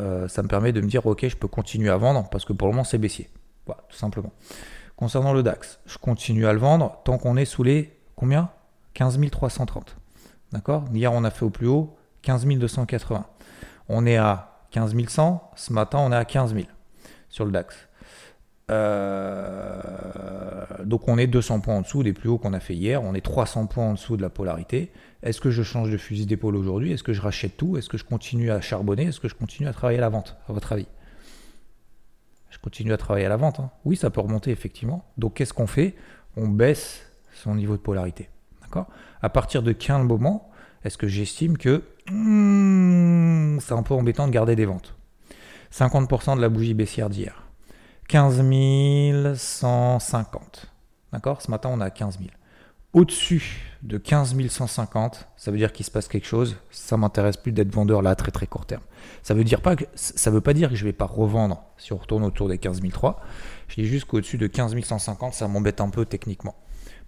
euh, 0.00 0.28
ça 0.28 0.42
me 0.42 0.48
permet 0.48 0.72
de 0.72 0.80
me 0.80 0.86
dire, 0.86 1.06
ok, 1.06 1.26
je 1.26 1.36
peux 1.36 1.48
continuer 1.48 1.90
à 1.90 1.96
vendre 1.96 2.28
parce 2.30 2.44
que 2.44 2.52
pour 2.52 2.68
le 2.68 2.72
moment, 2.72 2.84
c'est 2.84 2.98
baissier. 2.98 3.28
Voilà, 3.66 3.82
tout 3.88 3.96
simplement. 3.96 4.32
Concernant 4.96 5.32
le 5.32 5.42
DAX, 5.42 5.78
je 5.86 5.98
continue 5.98 6.46
à 6.46 6.52
le 6.52 6.58
vendre 6.58 7.00
tant 7.04 7.18
qu'on 7.18 7.36
est 7.36 7.44
sous 7.44 7.62
les 7.62 7.96
combien? 8.16 8.50
15 8.94 9.18
330. 9.30 9.96
D'accord? 10.52 10.84
Hier, 10.92 11.12
on 11.12 11.22
a 11.24 11.30
fait 11.30 11.44
au 11.44 11.50
plus 11.50 11.68
haut 11.68 11.96
15 12.22 12.46
280. 12.46 13.26
On 13.88 14.06
est 14.06 14.16
à 14.16 14.64
15 14.70 14.94
100. 15.06 15.50
Ce 15.54 15.72
matin, 15.72 15.98
on 16.00 16.10
est 16.10 16.16
à 16.16 16.24
15 16.24 16.54
000 16.54 16.66
sur 17.28 17.44
le 17.44 17.52
DAX. 17.52 17.88
Euh, 18.70 19.80
donc 20.84 21.08
on 21.08 21.16
est 21.16 21.26
200 21.26 21.60
points 21.60 21.76
en 21.76 21.80
dessous 21.80 22.02
des 22.02 22.12
plus 22.12 22.28
hauts 22.28 22.36
qu'on 22.36 22.52
a 22.52 22.60
fait 22.60 22.74
hier, 22.74 23.02
on 23.02 23.14
est 23.14 23.24
300 23.24 23.66
points 23.66 23.86
en 23.86 23.92
dessous 23.94 24.18
de 24.18 24.22
la 24.22 24.28
polarité. 24.28 24.92
Est-ce 25.22 25.40
que 25.40 25.50
je 25.50 25.62
change 25.62 25.90
de 25.90 25.96
fusil 25.96 26.26
d'épaule 26.26 26.56
aujourd'hui? 26.56 26.92
Est-ce 26.92 27.02
que 27.02 27.12
je 27.12 27.20
rachète 27.20 27.56
tout? 27.56 27.76
Est-ce 27.76 27.88
que 27.88 27.98
je 27.98 28.04
continue 28.04 28.50
à 28.50 28.60
charbonner? 28.60 29.04
Est-ce 29.04 29.20
que 29.20 29.28
je 29.28 29.34
continue 29.34 29.68
à 29.68 29.72
travailler 29.72 29.98
à 29.98 30.02
la 30.02 30.08
vente, 30.08 30.36
à 30.48 30.52
votre 30.52 30.72
avis? 30.72 30.86
Je 32.50 32.58
continue 32.58 32.92
à 32.92 32.96
travailler 32.96 33.26
à 33.26 33.28
la 33.28 33.36
vente. 33.36 33.60
Hein. 33.60 33.70
Oui, 33.84 33.96
ça 33.96 34.10
peut 34.10 34.20
remonter 34.20 34.50
effectivement. 34.50 35.04
Donc 35.16 35.34
qu'est-ce 35.34 35.52
qu'on 35.52 35.66
fait? 35.66 35.96
On 36.36 36.48
baisse 36.48 37.02
son 37.34 37.54
niveau 37.54 37.76
de 37.76 37.82
polarité. 37.82 38.30
D'accord? 38.62 38.86
À 39.20 39.28
partir 39.28 39.62
de 39.62 39.72
quel 39.72 40.02
moment 40.04 40.50
est-ce 40.84 40.96
que 40.96 41.08
j'estime 41.08 41.58
que 41.58 41.82
hmm, 42.10 43.58
c'est 43.60 43.74
un 43.74 43.82
peu 43.82 43.94
embêtant 43.94 44.28
de 44.28 44.32
garder 44.32 44.54
des 44.54 44.66
ventes? 44.66 44.94
50% 45.72 46.36
de 46.36 46.40
la 46.40 46.48
bougie 46.48 46.74
baissière 46.74 47.10
d'hier. 47.10 47.44
15 48.08 48.42
150. 49.36 50.72
D'accord? 51.12 51.42
Ce 51.42 51.50
matin, 51.50 51.70
on 51.72 51.80
a 51.80 51.90
15 51.90 52.18
000. 52.18 52.30
Au-dessus 52.98 53.60
de 53.84 53.96
15 53.96 54.34
150, 54.48 55.28
ça 55.36 55.52
veut 55.52 55.56
dire 55.56 55.72
qu'il 55.72 55.86
se 55.86 55.90
passe 55.92 56.08
quelque 56.08 56.26
chose. 56.26 56.56
Ça 56.72 56.96
m'intéresse 56.96 57.36
plus 57.36 57.52
d'être 57.52 57.72
vendeur 57.72 58.02
là 58.02 58.10
à 58.10 58.16
très 58.16 58.32
très 58.32 58.48
court 58.48 58.66
terme. 58.66 58.82
Ça 59.22 59.34
veut 59.34 59.44
dire 59.44 59.60
pas 59.60 59.76
que 59.76 59.84
veut 60.26 60.40
pas 60.40 60.52
dire 60.52 60.68
que 60.68 60.74
je 60.74 60.84
vais 60.84 60.92
pas 60.92 61.04
revendre 61.04 61.62
si 61.76 61.92
on 61.92 61.96
retourne 61.96 62.24
autour 62.24 62.48
des 62.48 62.58
15 62.58 62.80
003. 62.82 63.20
Je 63.68 63.76
dis 63.76 63.86
juste 63.86 64.06
qu'au-dessus 64.06 64.36
de 64.36 64.48
15 64.48 64.76
150, 64.82 65.32
ça 65.32 65.46
m'embête 65.46 65.80
un 65.80 65.90
peu 65.90 66.06
techniquement. 66.06 66.56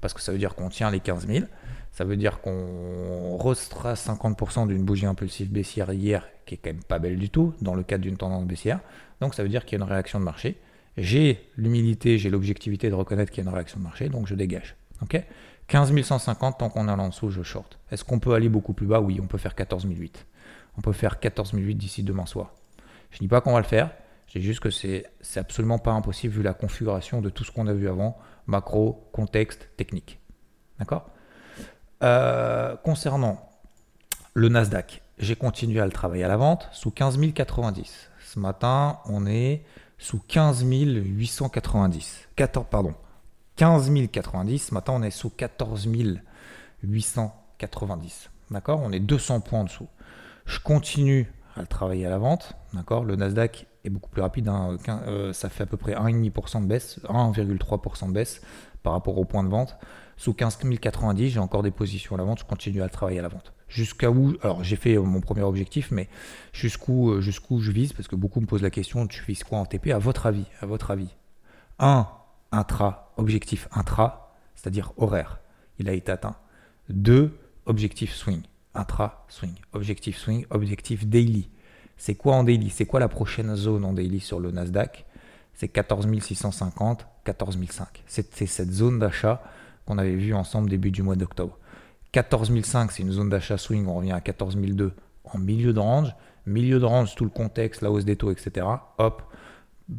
Parce 0.01 0.15
que 0.15 0.21
ça 0.21 0.31
veut 0.31 0.39
dire 0.39 0.55
qu'on 0.55 0.69
tient 0.69 0.93
les 0.93 1.01
15 1.01 1.27
000. 1.27 1.47
Ça 1.91 2.05
veut 2.05 2.17
dire 2.17 2.41
qu'on 2.41 3.37
restera 3.37 3.95
50% 3.95 4.69
d'une 4.69 4.85
bougie 4.85 5.07
impulsive 5.07 5.51
baissière 5.51 5.93
hier, 5.93 6.25
qui 6.47 6.55
est 6.55 6.59
quand 6.59 6.71
même 6.71 6.85
pas 6.85 7.01
belle 7.01 7.19
du 7.19 7.31
tout, 7.31 7.53
dans 7.63 7.75
le 7.75 7.83
cadre 7.83 8.05
d'une 8.05 8.17
tendance 8.17 8.45
baissière. 8.45 8.79
Donc 9.21 9.35
ça 9.35 9.43
veut 9.43 9.49
dire 9.49 9.65
qu'il 9.65 9.77
y 9.77 9.83
a 9.83 9.85
une 9.85 9.91
réaction 9.91 10.21
de 10.21 10.25
marché 10.25 10.57
j'ai 10.97 11.41
l'humilité, 11.57 12.19
j'ai 12.19 12.31
l'objectivité 12.31 12.91
de 12.91 12.95
reconnaître 12.95 13.31
qu'il 13.31 13.43
y 13.45 13.47
a 13.47 13.51
une 13.51 13.55
réaction 13.55 13.79
de 13.79 13.85
marché, 13.85 14.09
donc 14.09 14.27
je 14.27 14.35
dégage. 14.35 14.77
Ok? 15.03 15.23
15 15.71 16.03
150, 16.03 16.59
tant 16.59 16.69
qu'on 16.69 16.89
est 16.89 16.91
en 16.91 17.09
dessous, 17.09 17.31
je 17.31 17.45
short. 17.45 17.79
Est-ce 17.93 18.03
qu'on 18.03 18.19
peut 18.19 18.35
aller 18.35 18.49
beaucoup 18.49 18.73
plus 18.73 18.89
bas? 18.89 19.01
Oui, 19.01 19.21
on 19.23 19.29
peut 19.29 19.39
faire 19.39 19.55
14 19.55 19.87
008. 19.87 20.27
On 20.77 20.81
peut 20.81 20.91
faire 20.91 21.21
14 21.21 21.55
008 21.55 21.77
d'ici 21.77 22.03
demain 22.03 22.27
soir. 22.27 22.51
Je 23.13 23.19
ne 23.19 23.21
dis 23.21 23.29
pas 23.29 23.41
qu'on 23.41 23.53
va 23.53 23.61
le 23.61 23.65
faire, 23.65 23.93
je 24.27 24.41
dis 24.41 24.45
juste 24.45 24.59
que 24.59 24.71
c'est 24.71 25.07
absolument 25.37 25.79
pas 25.79 25.93
impossible 25.93 26.35
vu 26.35 26.43
la 26.43 26.55
configuration 26.55 27.21
de 27.21 27.31
tout 27.31 27.45
ce 27.45 27.53
qu'on 27.53 27.69
a 27.69 27.73
vu 27.73 27.89
avant, 27.89 28.19
macro, 28.49 29.09
contexte, 29.13 29.71
technique. 29.77 30.19
D'accord? 30.81 31.09
Euh, 32.03 32.75
Concernant 32.79 33.39
le 34.35 34.49
Nasdaq, 34.49 35.03
j'ai 35.19 35.37
continué 35.37 35.79
à 35.79 35.85
le 35.85 35.93
travailler 35.93 36.25
à 36.25 36.29
la 36.29 36.37
vente 36.37 36.69
sous 36.73 36.91
15 36.91 37.21
090. 37.33 38.11
Ce 38.25 38.41
matin, 38.41 38.99
on 39.07 39.25
est 39.25 39.63
sous 39.99 40.19
15 40.19 40.65
890. 40.65 42.29
14, 42.35 42.67
pardon. 42.69 42.95
15 43.61 43.93
090. 44.11 44.73
Maintenant, 44.73 44.95
on 44.97 45.03
est 45.03 45.11
sous 45.11 45.29
14 45.29 45.87
890. 46.83 48.31
D'accord? 48.51 48.81
On 48.83 48.91
est 48.91 49.01
200 49.01 49.41
points 49.41 49.61
en 49.61 49.65
dessous. 49.65 49.87
Je 50.47 50.59
continue 50.61 51.31
à 51.57 51.61
le 51.61 51.67
travailler 51.67 52.07
à 52.07 52.09
la 52.09 52.17
vente. 52.17 52.55
D'accord? 52.73 53.05
Le 53.05 53.17
Nasdaq 53.17 53.67
est 53.85 53.91
beaucoup 53.91 54.09
plus 54.09 54.23
rapide. 54.23 54.49
Hein. 54.49 54.79
Euh, 54.89 55.35
ça 55.35 55.51
fait 55.51 55.65
à 55.65 55.67
peu 55.67 55.77
près 55.77 55.93
1,5% 55.93 56.63
de 56.63 56.67
baisse, 56.69 57.01
1,3% 57.05 58.09
de 58.09 58.13
baisse 58.13 58.41
par 58.83 58.95
rapport 58.95 59.19
au 59.19 59.27
point 59.27 59.45
de 59.45 59.51
vente. 59.51 59.77
Sous 60.17 60.33
15 60.33 60.61
090, 60.81 61.29
j'ai 61.29 61.39
encore 61.39 61.63
des 61.63 61.71
positions 61.71 62.15
à 62.15 62.19
la 62.19 62.25
vente. 62.25 62.39
Je 62.39 62.47
continue 62.47 62.81
à 62.81 62.89
travailler 62.89 63.19
à 63.19 63.23
la 63.23 63.29
vente 63.29 63.53
jusqu'à 63.69 64.11
où 64.11 64.37
Alors 64.41 64.65
j'ai 64.65 64.77
fait 64.77 64.97
euh, 64.97 65.03
mon 65.03 65.21
premier 65.21 65.43
objectif, 65.43 65.91
mais 65.91 66.09
jusqu'où 66.55 67.11
euh, 67.11 67.21
jusqu'où 67.21 67.61
je 67.61 67.73
vise? 67.73 67.93
Parce 67.93 68.09
que 68.09 68.17
beaucoup 68.17 68.41
me 68.41 68.47
posent 68.47 68.63
la 68.63 68.71
question 68.71 69.07
tu 69.07 69.23
vises 69.23 69.45
quoi 69.45 69.59
en 69.59 69.67
TP 69.67 69.91
À 69.91 69.99
votre 69.99 70.25
avis, 70.25 70.47
à 70.63 70.67
votre 70.67 70.91
avis? 70.91 71.15
1. 71.79 72.07
Intra, 72.53 73.13
objectif 73.17 73.69
intra, 73.73 74.35
c'est-à-dire 74.55 74.93
horaire. 74.97 75.41
Il 75.79 75.89
a 75.89 75.93
été 75.93 76.11
atteint. 76.13 76.37
2. 76.89 77.39
Objectif 77.67 78.15
swing. 78.15 78.43
Intra, 78.75 79.25
swing. 79.29 79.55
Objectif 79.73 80.19
swing, 80.19 80.47
objectif 80.51 81.07
daily. 81.07 81.49
C'est 81.97 82.15
quoi 82.15 82.35
en 82.35 82.45
daily? 82.45 82.71
C'est 82.71 82.87
quoi 82.87 82.99
la 82.99 83.09
prochaine 83.09 83.55
zone 83.55 83.85
en 83.85 83.93
daily 83.93 84.21
sur 84.21 84.41
le 84.41 84.51
Nasdaq? 84.51 85.05
C'est 85.55 85.69
14 85.69 86.09
650, 86.21 87.07
14 87.25 87.59
500. 87.67 87.87
C'est 88.07 88.47
cette 88.47 88.73
zone 88.73 88.99
d'achat 88.99 89.43
qu'on 89.85 89.99
avait 89.99 90.17
vu 90.17 90.35
ensemble 90.35 90.71
début 90.71 90.91
du 90.91 91.03
mois 91.03 91.17
d'octobre. 91.17 91.59
14005, 92.13 92.91
c'est 92.91 93.03
une 93.03 93.13
zone 93.13 93.29
d'achat 93.29 93.59
swing, 93.59 93.87
on 93.87 93.95
revient 93.95 94.13
à 94.13 94.21
14002 94.21 94.95
en 95.25 95.39
milieu 95.39 95.73
de 95.73 95.79
range. 95.79 96.15
Milieu 96.47 96.81
de 96.81 96.85
range, 96.85 97.15
tout 97.15 97.25
le 97.25 97.31
contexte, 97.31 97.83
la 97.83 97.91
hausse 97.91 98.05
des 98.05 98.17
taux, 98.17 98.31
etc. 98.31 98.67
Hop, 98.99 99.23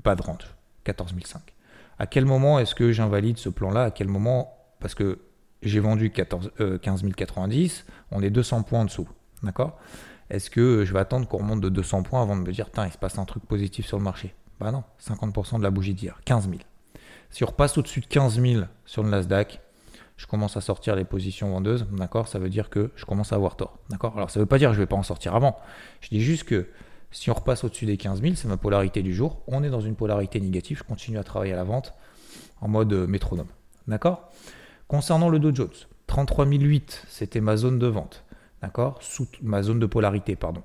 pas 0.04 0.16
de 0.16 0.22
range, 0.24 0.48
14005. 0.84 1.54
À 2.02 2.08
quel 2.08 2.26
moment 2.26 2.58
est-ce 2.58 2.74
que 2.74 2.92
j'invalide 2.92 3.38
ce 3.38 3.48
plan-là 3.48 3.84
À 3.84 3.92
quel 3.92 4.08
moment 4.08 4.58
Parce 4.80 4.96
que 4.96 5.20
j'ai 5.62 5.80
vendu 5.80 6.10
14, 6.10 6.50
15090, 6.82 7.86
euh, 7.88 7.92
on 8.10 8.24
est 8.24 8.32
200 8.32 8.64
points 8.64 8.80
en 8.80 8.86
dessous. 8.86 9.08
D'accord? 9.44 9.78
Est-ce 10.32 10.50
que 10.50 10.84
je 10.84 10.94
vais 10.94 11.00
attendre 11.00 11.28
qu'on 11.28 11.38
remonte 11.38 11.62
de 11.62 11.70
200 11.70 12.02
points 12.02 12.24
avant 12.24 12.36
de 12.36 12.42
me 12.42 12.52
dire, 12.52 12.72
tiens, 12.74 12.88
il 12.88 12.92
se 12.92 12.98
passe 12.98 13.20
un 13.20 13.26
truc 13.26 13.46
positif 13.46 13.86
sur 13.86 14.00
le 14.00 14.04
marché? 14.04 14.34
Bah 14.60 14.72
non, 14.72 14.84
50% 15.00 15.60
de 15.60 15.64
la 15.64 15.70
bougie 15.70 15.94
d'hier, 15.94 16.20
15 16.26 16.50
000. 16.50 16.62
Si 17.30 17.44
on 17.44 17.48
repasse 17.48 17.78
au-dessus 17.78 18.00
de 18.00 18.08
15 18.08 18.42
000 18.42 18.64
sur 18.88 19.04
le 19.04 19.10
Nasdaq, 19.12 19.62
je 20.18 20.26
commence 20.26 20.58
à 20.58 20.62
sortir 20.62 20.96
les 20.96 21.06
positions 21.06 21.52
vendeuses, 21.52 21.86
d'accord? 21.92 22.28
Ça 22.28 22.40
veut 22.40 22.50
dire 22.50 22.72
que 22.72 22.90
je 22.96 23.06
commence 23.06 23.32
à 23.32 23.36
avoir 23.36 23.58
tort, 23.58 23.78
d'accord? 23.92 24.18
Alors 24.18 24.32
ça 24.32 24.40
ne 24.40 24.46
veut 24.46 24.50
pas 24.50 24.58
dire 24.58 24.70
que 24.70 24.76
je 24.76 24.80
ne 24.80 24.86
vais 24.86 24.90
pas 24.90 24.96
en 24.96 25.04
sortir 25.04 25.36
avant. 25.36 25.56
Je 26.00 26.10
dis 26.10 26.22
juste 26.22 26.46
que 26.46 26.68
si 27.12 27.30
on 27.30 27.34
repasse 27.34 27.64
au-dessus 27.64 27.86
des 27.86 27.98
15 27.98 28.22
000, 28.22 28.36
c'est 28.36 28.48
ma 28.48 28.58
polarité 28.58 29.02
du 29.02 29.14
jour. 29.14 29.42
On 29.48 29.64
est 29.64 29.70
dans 29.70 29.82
une 29.82 29.96
polarité 29.96 30.40
négative, 30.40 30.78
je 30.80 30.84
continue 30.84 31.18
à 31.18 31.24
travailler 31.24 31.54
à 31.54 31.58
la 31.58 31.64
vente 31.64 31.94
en 32.62 32.68
mode 32.68 32.94
euh, 32.94 33.08
métronome, 33.08 33.48
d'accord? 33.88 34.32
Concernant 34.88 35.30
le 35.30 35.40
Dow 35.40 35.54
Jones, 35.54 35.70
33 36.08 36.46
008, 36.46 37.06
c'était 37.08 37.42
ma 37.42 37.58
zone 37.58 37.80
de 37.80 37.88
vente, 37.88 38.24
d'accord? 38.62 39.00
Ma 39.42 39.64
zone 39.64 39.80
de 39.80 39.86
polarité, 39.86 40.36
pardon. 40.36 40.64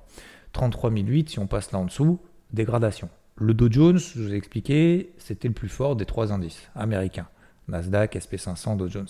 33 0.53 0.91
008, 0.91 1.29
si 1.29 1.39
on 1.39 1.47
passe 1.47 1.71
là 1.71 1.79
en 1.79 1.85
dessous, 1.85 2.19
dégradation. 2.51 3.09
Le 3.35 3.53
Dow 3.53 3.71
Jones, 3.71 3.99
je 3.99 4.19
vous 4.19 4.33
ai 4.33 4.35
expliqué, 4.35 5.13
c'était 5.17 5.47
le 5.47 5.53
plus 5.53 5.69
fort 5.69 5.95
des 5.95 6.05
trois 6.05 6.31
indices 6.31 6.69
américains. 6.75 7.27
Nasdaq, 7.67 8.15
SP500, 8.15 8.77
Dow 8.77 8.87
Jones. 8.87 9.07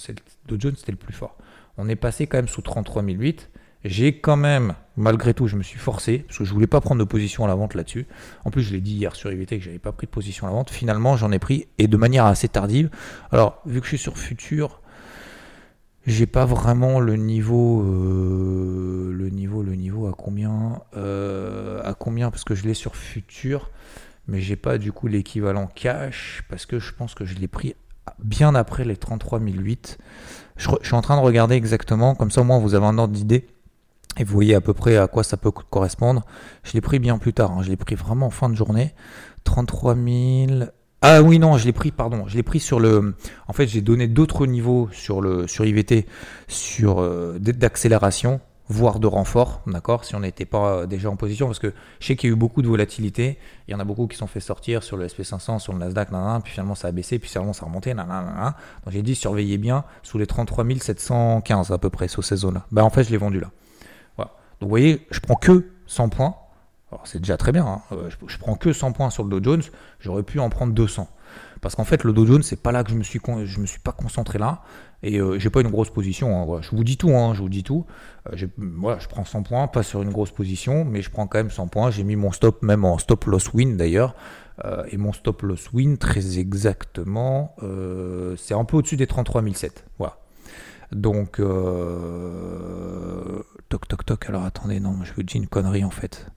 Dow 0.48 0.56
Jones, 0.60 0.76
c'était 0.76 0.92
le 0.92 0.98
plus 0.98 1.14
fort. 1.14 1.38
On 1.78 1.88
est 1.88 1.96
passé 1.96 2.28
quand 2.28 2.38
même 2.38 2.48
sous 2.48 2.62
33 2.62 3.04
008. 3.04 3.50
J'ai 3.86 4.20
quand 4.20 4.38
même, 4.38 4.74
malgré 4.96 5.34
tout, 5.34 5.48
je 5.48 5.56
me 5.56 5.64
suis 5.64 5.80
forcé, 5.80 6.20
parce 6.28 6.40
que 6.40 6.44
je 6.46 6.54
voulais 6.54 6.68
pas 6.68 6.82
prendre 6.82 7.00
de 7.00 7.08
position 7.08 7.46
à 7.46 7.48
la 7.48 7.56
vente 7.56 7.74
là-dessus. 7.76 8.08
En 8.44 8.52
plus, 8.52 8.64
je 8.64 8.74
l'ai 8.74 8.82
dit 8.82 8.94
hier 8.96 9.16
sur 9.16 9.32
IVT 9.32 9.60
que 9.60 9.64
j'avais 9.64 9.80
pas 9.80 9.92
pris 9.92 10.08
de 10.08 10.12
position 10.12 10.48
à 10.48 10.50
la 10.50 10.56
vente. 10.56 10.70
Finalement, 10.72 11.16
j'en 11.16 11.32
ai 11.32 11.40
pris, 11.40 11.68
et 11.78 11.88
de 11.88 11.98
manière 11.98 12.26
assez 12.26 12.48
tardive. 12.50 12.90
Alors, 13.32 13.62
vu 13.66 13.80
que 13.80 13.86
je 13.86 13.90
suis 13.90 13.98
sur 13.98 14.18
futur, 14.18 14.82
J'ai 16.06 16.26
pas 16.26 16.46
vraiment 16.46 17.02
le 17.02 17.18
niveau, 17.18 17.82
euh, 17.84 19.12
le 19.12 19.30
niveau, 19.30 19.62
le 19.62 19.76
niveau 19.76 20.08
à 20.08 20.14
combien, 20.14 20.82
euh, 20.96 21.82
à 21.84 21.94
combien 21.96 22.32
parce 22.32 22.46
que 22.46 22.56
je 22.56 22.64
l'ai 22.64 22.74
sur 22.74 22.96
futur, 22.96 23.72
mais 24.28 24.40
j'ai 24.40 24.56
pas 24.56 24.78
du 24.78 24.94
coup 24.94 25.08
l'équivalent 25.08 25.68
cash 25.68 26.44
parce 26.50 26.66
que 26.66 26.80
je 26.80 26.94
pense 26.94 27.14
que 27.14 27.26
je 27.26 27.36
l'ai 27.36 27.50
pris 27.50 27.76
bien 28.20 28.56
après 28.56 28.86
les 28.86 28.96
33 28.96 29.42
008. 29.42 29.98
Je, 30.56 30.70
je 30.82 30.88
suis 30.88 30.96
en 30.96 31.02
train 31.02 31.18
de 31.18 31.22
regarder 31.22 31.56
exactement, 31.56 32.16
comme 32.16 32.32
ça 32.32 32.40
au 32.40 32.46
moins 32.46 32.60
vous 32.60 32.74
avez 32.74 32.86
un 32.86 32.98
ordre 32.98 33.14
d'idée. 33.14 33.46
Et 34.18 34.24
vous 34.24 34.34
voyez 34.34 34.56
à 34.56 34.62
peu 34.62 34.74
près 34.74 34.98
à 34.98 35.08
quoi 35.08 35.24
ça 35.24 35.38
peut 35.38 35.52
correspondre. 35.52 36.24
Je 36.64 36.74
l'ai 36.74 36.82
pris 36.82 37.00
bien 37.00 37.18
plus 37.18 37.34
tard. 37.34 37.52
hein. 37.52 37.62
Je 37.62 37.70
l'ai 37.70 37.78
pris 37.78 37.96
vraiment 37.96 38.28
en 38.28 38.32
fin 38.32 38.50
de 38.50 38.56
journée. 38.56 38.94
33 39.44 39.96
000. 39.96 40.70
Ah 41.04 41.22
oui, 41.22 41.38
non, 41.38 41.58
je 41.58 41.66
l'ai 41.66 41.74
pris, 41.74 41.92
pardon. 41.92 42.24
Je 42.28 42.36
l'ai 42.36 42.44
pris 42.44 42.60
sur 42.60 42.80
le. 42.80 43.16
En 43.48 43.54
fait, 43.54 43.68
j'ai 43.68 43.82
donné 43.82 44.08
d'autres 44.08 44.48
niveaux 44.48 44.90
sur, 44.92 45.22
le, 45.22 45.48
sur 45.48 45.64
IVT, 45.66 46.08
sur 46.48 47.00
euh, 47.00 47.38
d'accélération, 47.40 48.42
voire 48.68 49.00
de 49.00 49.06
renfort, 49.06 49.62
d'accord 49.68 50.04
Si 50.06 50.16
on 50.16 50.22
n'était 50.22 50.46
pas 50.46 50.72
euh, 50.72 50.86
déjà 50.88 51.12
en 51.12 51.16
position, 51.16 51.46
parce 51.46 51.60
que 51.60 51.72
je 52.00 52.08
sais 52.08 52.16
qu'il 52.16 52.30
y 52.30 52.34
a 52.34 52.36
eu 52.36 52.38
beaucoup 52.38 52.64
de 52.64 52.68
volatilité. 52.68 53.38
Il 53.68 53.72
y 53.72 53.76
en 53.76 53.80
a 53.80 53.84
beaucoup 53.86 54.08
qui 54.08 54.18
sont 54.18 54.26
fait 54.26 54.40
sortir 54.40 54.82
sur 54.82 54.98
le 54.98 55.06
SP500, 55.06 55.60
sur 55.60 55.72
le 55.74 55.80
Nasdaq, 55.80 56.12
nanana, 56.12 56.42
puis 56.44 56.54
finalement 56.54 56.76
ça 56.76 56.88
a 56.88 56.92
baissé, 56.92 57.20
puis 57.20 57.30
finalement 57.30 57.54
ça 57.54 57.66
a 57.66 57.68
remonté, 57.68 57.94
nanana. 57.94 58.56
Donc 58.84 58.92
j'ai 58.92 59.04
dit 59.04 59.14
surveillez 59.14 59.60
bien 59.60 59.84
sous 60.02 60.18
les 60.18 60.26
33 60.26 60.66
715 60.80 61.72
à 61.72 61.78
peu 61.78 61.92
près 61.92 62.08
sur 62.08 62.24
ces 62.24 62.38
zones-là. 62.38 62.66
Bah 62.72 62.84
en 62.84 62.90
fait, 62.90 63.04
je 63.04 63.12
l'ai 63.12 63.18
vendu 63.18 63.40
là. 63.40 63.52
Vous 64.62 64.68
voyez, 64.70 65.06
je 65.12 65.20
prends 65.20 65.36
que 65.36 65.70
100 65.86 66.10
points. 66.10 66.36
Alors 66.92 67.06
c'est 67.06 67.20
déjà 67.20 67.38
très 67.38 67.52
bien. 67.52 67.66
hein. 67.66 67.82
Euh, 67.92 68.10
Je, 68.28 68.38
prends 68.38 68.56
que 68.56 68.72
100 68.74 68.92
points 68.94 69.10
sur 69.10 69.24
le 69.24 69.30
Dow 69.30 69.44
Jones. 69.52 69.64
J'aurais 70.00 70.24
pu 70.24 70.40
en 70.40 70.50
prendre 70.50 70.74
200. 70.74 71.08
Parce 71.62 71.76
qu'en 71.76 71.84
fait, 71.84 72.04
le 72.04 72.14
Dow 72.14 72.26
Jones, 72.26 72.44
c'est 72.44 72.62
pas 72.62 72.72
là 72.72 72.84
que 72.84 72.92
je 72.92 72.96
me 72.96 73.04
suis, 73.04 73.20
je 73.44 73.60
me 73.60 73.66
suis 73.66 73.80
pas 73.80 73.92
concentré 73.92 74.40
là. 74.40 74.62
Et 75.04 75.20
euh, 75.20 75.38
j'ai 75.38 75.50
pas 75.50 75.62
une 75.62 75.70
grosse 75.70 75.90
position. 75.90 76.40
hein. 76.42 76.46
Voilà. 76.46 76.62
Je 76.62 76.72
vous 76.76 76.84
dis 76.84 76.98
tout. 76.98 77.10
Hein. 77.12 77.34
Je 77.34 77.42
vous 77.42 77.50
dis 77.50 77.64
tout. 77.64 77.86
Euh, 78.32 78.38
je 78.38 79.08
prends 79.08 79.26
100 79.26 79.44
points, 79.44 79.68
pas 79.68 79.84
sur 79.84 80.02
une 80.02 80.12
grosse 80.12 80.32
position, 80.32 80.86
mais 80.86 81.02
je 81.02 81.10
prends 81.10 81.28
quand 81.28 81.40
même 81.40 81.52
100 81.52 81.68
points. 81.68 81.92
J'ai 81.92 82.04
mis 82.04 82.16
mon 82.16 82.32
stop 82.32 82.64
même 82.64 82.86
en 82.86 82.98
stop 82.98 83.26
loss 83.26 83.54
win 83.54 83.78
d'ailleurs. 83.78 84.16
Et 84.90 84.98
mon 84.98 85.14
stop 85.14 85.44
loss 85.44 85.72
win, 85.72 85.98
très 86.00 86.40
exactement, 86.40 87.56
c'est 88.38 88.56
un 88.56 88.66
peu 88.66 88.78
au-dessus 88.78 88.98
des 88.98 89.06
33 89.06 89.44
007. 89.54 89.86
Voilà. 90.00 90.18
Donc, 90.92 91.40
euh... 91.40 93.42
toc 93.70 93.88
toc 93.88 94.06
toc. 94.06 94.30
Alors 94.30 94.46
attendez, 94.46 94.80
non, 94.80 95.00
je 95.04 95.14
vous 95.14 95.24
dis 95.24 95.38
une 95.38 95.48
connerie 95.48 95.84
en 95.84 95.90
fait. 95.90 96.28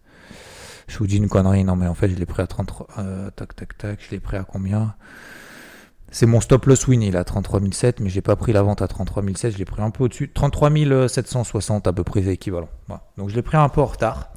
Je 0.88 0.99
vous 0.99 1.07
dis 1.07 1.19
une 1.19 1.28
connerie, 1.28 1.62
non, 1.62 1.76
mais 1.76 1.87
en 1.87 1.95
fait, 1.95 2.09
je 2.09 2.16
l'ai 2.16 2.26
pris 2.26 2.42
à 2.42 2.49
33. 2.49 2.88
Euh, 2.99 3.30
tac 3.30 3.54
tac 3.54 3.78
tac, 3.78 4.00
je 4.04 4.11
l'ai 4.11 4.19
pris 4.19 4.37
à 4.37 4.42
combien? 4.42 4.95
C'est 6.11 6.26
mon 6.26 6.40
stop 6.40 6.66
loss 6.66 6.88
win, 6.88 7.02
il 7.02 7.14
est 7.14 7.19
à 7.19 7.23
33 7.23 7.61
007, 7.71 8.00
mais 8.00 8.11
j'ai 8.11 8.23
pas 8.23 8.35
pris 8.35 8.52
la 8.52 8.62
vente 8.62 8.83
à 8.83 8.88
33 8.88 9.23
007, 9.23 9.52
je 9.52 9.59
l'ai 9.59 9.64
pris 9.64 9.80
un 9.80 9.90
peu 9.90 10.04
au-dessus. 10.04 10.33
33 10.33 11.09
760 11.09 11.87
à 11.87 11.92
peu 11.92 12.02
près 12.02 12.26
équivalent. 12.26 12.69
Voilà. 12.88 13.04
Donc 13.16 13.28
je 13.28 13.37
l'ai 13.37 13.42
pris 13.42 13.57
un 13.57 13.69
peu 13.69 13.80
en 13.80 13.87
retard. 13.87 14.33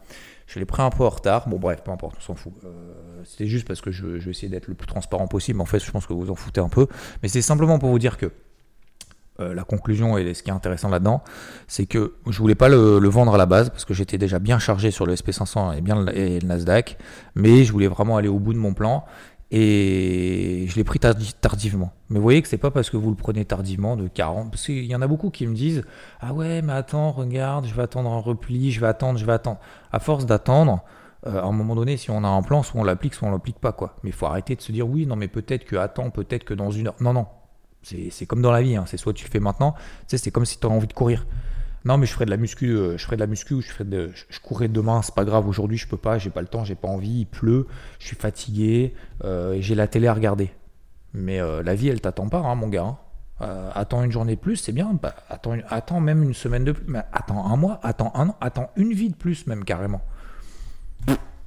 Je 0.46 0.60
l'ai 0.60 0.66
pris 0.66 0.84
un 0.84 0.92
peu 0.92 1.04
en 1.04 1.10
retard. 1.10 1.50
Bon, 1.50 1.58
bref, 1.58 1.82
peu 1.84 1.90
importe, 1.90 2.18
on 2.20 2.22
s'en 2.22 2.36
fout. 2.36 2.54
Euh, 2.64 3.24
C'était 3.26 3.48
juste 3.48 3.68
parce 3.68 3.82
que 3.82 3.90
je, 3.90 4.20
je 4.20 4.26
vais 4.26 4.32
essayer 4.32 4.50
d'être 4.50 4.68
le 4.68 4.76
plus 4.76 4.86
transparent 4.86 5.28
possible. 5.28 5.60
En 5.62 5.66
fait, 5.66 5.84
je 5.84 5.90
pense 5.90 6.06
que 6.06 6.14
vous 6.14 6.30
en 6.30 6.36
foutez 6.36 6.62
un 6.62 6.70
peu. 6.70 6.86
Mais 7.24 7.30
c'est 7.30 7.42
simplement 7.42 7.80
pour 7.80 7.90
vous 7.90 7.98
dire 7.98 8.18
que 8.18 8.32
euh, 9.44 9.54
la 9.54 9.64
conclusion 9.64 10.18
et 10.18 10.34
ce 10.34 10.44
qui 10.44 10.50
est 10.50 10.54
intéressant 10.54 10.90
là-dedans, 10.90 11.24
c'est 11.68 11.86
que 11.86 12.16
je 12.28 12.38
voulais 12.40 12.56
pas 12.56 12.70
le, 12.70 12.98
vendre 13.08 13.34
à 13.36 13.38
la 13.38 13.46
base 13.46 13.70
parce 13.70 13.86
que 13.86 13.94
j'étais 13.94 14.18
déjà 14.18 14.40
bien 14.40 14.60
chargé 14.60 14.92
sur 14.92 15.06
le 15.06 15.14
SP500 15.16 15.78
et 15.78 15.82
bien 15.82 16.04
le, 16.04 16.46
Nasdaq, 16.46 16.98
mais 17.36 17.64
je 17.64 17.72
voulais 17.72 17.88
vraiment 17.88 18.18
aller 18.18 18.28
au 18.28 18.40
bout 18.40 18.54
de 18.54 18.60
mon 18.60 18.74
plan 18.74 19.06
et 19.52 20.66
je 20.68 20.76
l'ai 20.76 20.84
pris 20.84 20.98
tardi- 21.00 21.36
tardivement. 21.40 21.92
Mais 22.10 22.18
vous 22.18 22.24
voyez 22.24 22.42
que 22.42 22.48
c'est 22.48 22.58
pas 22.58 22.72
parce 22.72 22.90
que 22.90 22.98
vous 22.98 23.10
le 23.12 23.16
prenez 23.16 23.46
tardivement 23.46 23.96
de 23.96 24.08
40, 24.08 24.50
parce 24.50 24.66
qu'il 24.66 24.86
y 24.86 24.96
en 24.96 25.02
a 25.02 25.08
beaucoup 25.08 25.30
qui 25.30 25.46
me 25.46 25.54
disent 25.54 25.84
ah 26.22 26.34
ouais 26.34 26.62
mais 26.64 26.74
attends 26.74 27.12
regarde 27.12 27.68
je 27.68 27.76
vais 27.76 27.84
attendre 27.84 28.10
un 28.12 28.20
repli, 28.20 28.72
je 28.72 28.80
vais 28.82 28.88
attendre, 28.88 29.20
je 29.20 29.26
vais 29.26 29.34
attendre. 29.34 29.60
À 29.92 30.00
force 30.00 30.26
d'attendre, 30.26 30.84
euh, 31.28 31.40
à 31.40 31.46
un 31.46 31.52
moment 31.52 31.76
donné, 31.76 31.98
si 31.98 32.10
on 32.10 32.24
a 32.24 32.28
un 32.28 32.42
plan, 32.42 32.64
soit 32.64 32.82
on 32.82 32.84
l'applique, 32.84 33.14
soit 33.14 33.28
on 33.28 33.32
l'applique 33.32 33.60
pas 33.60 33.72
quoi. 33.74 33.96
Mais 34.04 34.10
il 34.10 34.14
faut 34.14 34.26
arrêter 34.26 34.56
de 34.56 34.62
se 34.62 34.72
dire 34.72 34.88
oui 34.90 35.06
non 35.06 35.16
mais 35.16 35.28
peut-être 35.28 35.66
que 35.66 35.76
attends, 35.76 36.10
peut-être 36.10 36.46
que 36.46 36.56
dans 36.56 36.72
une 36.72 36.88
heure. 36.88 36.96
Non 37.00 37.14
non, 37.14 37.28
c'est 37.84 38.26
comme 38.26 38.42
dans 38.42 38.52
la 38.52 38.62
vie, 38.62 38.76
hein. 38.76 38.86
c'est 38.88 38.98
soit 38.98 39.14
tu 39.14 39.26
fais 39.26 39.40
maintenant, 39.40 39.76
c'est 40.08 40.32
comme 40.32 40.46
si 40.46 40.60
tu 40.60 40.66
envie 40.68 40.88
de 40.88 40.94
courir. 40.94 41.26
Non, 41.86 41.98
mais 41.98 42.06
je 42.06 42.14
ferai 42.14 42.24
de 42.26 42.30
la 42.30 42.38
muscu, 42.38 42.70
euh, 42.70 42.98
je 42.98 43.04
ferai 43.04 43.18
de 43.18 43.22
la 43.22 43.28
muscu, 43.28 43.62
je 43.62 43.70
ferai 43.70 43.84
courrai 44.42 44.70
demain, 44.70 45.02
c'est 45.02 45.14
pas 45.14 45.26
grave. 45.26 45.48
Aujourd'hui, 45.50 45.78
je 45.78 45.86
peux 45.86 45.98
pas, 45.98 46.18
j'ai 46.18 46.30
pas 46.30 46.40
le 46.40 46.48
temps, 46.48 46.64
j'ai 46.64 46.76
pas 46.76 46.88
envie, 46.88 47.22
il 47.22 47.26
pleut, 47.26 47.68
je 48.00 48.08
suis 48.08 48.16
fatigué, 48.16 48.94
euh, 49.26 49.58
j'ai 49.60 49.76
la 49.76 49.88
télé 49.88 50.08
à 50.08 50.14
regarder. 50.14 50.52
Mais 51.14 51.42
euh, 51.42 51.62
la 51.62 51.76
vie, 51.76 51.90
elle 51.90 52.00
t'attend 52.00 52.30
pas, 52.30 52.40
hein, 52.40 52.56
mon 52.56 52.70
gars. 52.70 52.84
hein. 52.84 52.98
Euh, 53.42 53.70
attends 53.74 54.04
une 54.04 54.12
journée 54.12 54.36
de 54.36 54.40
plus, 54.40 54.56
c'est 54.56 54.72
bien. 54.72 54.94
Bah, 54.94 55.14
attends, 55.30 55.58
attends 55.70 56.00
même 56.00 56.24
une 56.24 56.34
semaine 56.34 56.64
de 56.64 56.72
plus, 56.72 56.86
mais 56.88 57.02
attends 57.12 57.46
un 57.52 57.58
mois, 57.58 57.80
attends 57.84 58.12
un 58.16 58.30
an, 58.30 58.38
attends 58.40 58.70
une 58.78 58.94
vie 58.94 59.10
de 59.10 59.16
plus 59.16 59.46
même 59.48 59.66
carrément. 59.66 60.02